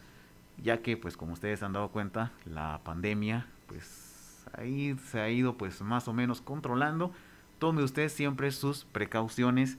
ya 0.58 0.82
que 0.82 0.98
pues 0.98 1.16
como 1.16 1.34
ustedes 1.34 1.62
han 1.62 1.74
dado 1.74 1.90
cuenta, 1.90 2.32
la 2.46 2.82
pandemia 2.84 3.46
pues 3.68 4.46
ahí 4.54 4.98
se 5.12 5.20
ha 5.20 5.30
ido 5.30 5.58
pues 5.58 5.82
más 5.82 6.08
o 6.08 6.14
menos 6.14 6.42
controlando. 6.42 7.12
Tome 7.60 7.84
usted 7.84 8.10
siempre 8.10 8.52
sus 8.52 8.86
precauciones 8.86 9.78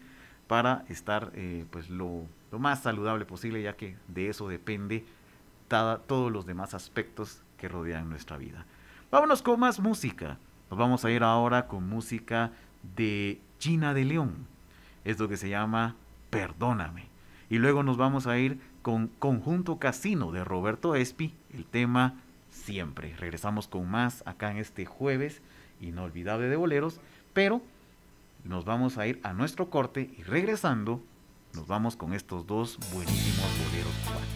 para 0.51 0.85
estar 0.89 1.31
eh, 1.35 1.65
pues 1.71 1.91
lo, 1.91 2.27
lo, 2.51 2.59
más 2.59 2.83
saludable 2.83 3.25
posible, 3.25 3.63
ya 3.63 3.77
que 3.77 3.97
de 4.09 4.29
eso 4.29 4.49
depende 4.49 5.05
todos 5.69 6.33
los 6.33 6.45
demás 6.45 6.75
aspectos 6.75 7.45
que 7.57 7.69
rodean 7.69 8.11
nuestra 8.11 8.37
vida. 8.37 8.67
Vámonos 9.13 9.43
con 9.43 9.61
más 9.61 9.79
música. 9.79 10.39
Nos 10.69 10.77
vamos 10.77 11.05
a 11.05 11.11
ir 11.13 11.23
ahora 11.23 11.69
con 11.69 11.89
música 11.89 12.51
de 12.97 13.41
Gina 13.61 13.95
de 13.95 14.05
León 14.05 14.49
es 15.05 15.19
lo 15.19 15.29
que 15.29 15.37
se 15.37 15.49
llama 15.49 15.95
Perdóname. 16.31 17.07
Y 17.49 17.59
luego 17.59 17.83
nos 17.83 17.97
vamos 17.97 18.27
a 18.27 18.39
ir 18.39 18.61
con 18.83 19.09
Conjunto 19.09 19.79
Casino 19.79 20.33
de 20.33 20.45
Roberto 20.45 20.95
Espi, 20.95 21.35
el 21.55 21.65
tema 21.65 22.15
Siempre. 22.51 23.15
Regresamos 23.17 23.69
con 23.69 23.89
más 23.89 24.23
acá 24.27 24.51
en 24.51 24.57
este 24.57 24.87
jueves 24.87 25.43
inolvidable 25.81 26.49
de 26.49 26.57
boleros, 26.57 27.01
pero 27.33 27.63
nos 28.45 28.65
vamos 28.65 28.99
a 28.99 29.07
ir 29.07 29.21
a 29.23 29.33
nuestro 29.33 29.71
corte 29.71 30.11
y 30.19 30.23
regresando 30.23 31.03
nos 31.55 31.67
vamos 31.67 31.97
con 31.97 32.15
estos 32.15 32.47
dos 32.47 32.79
buenísimos 32.93 33.47
boleros 33.67 33.93
cubanos. 34.05 34.31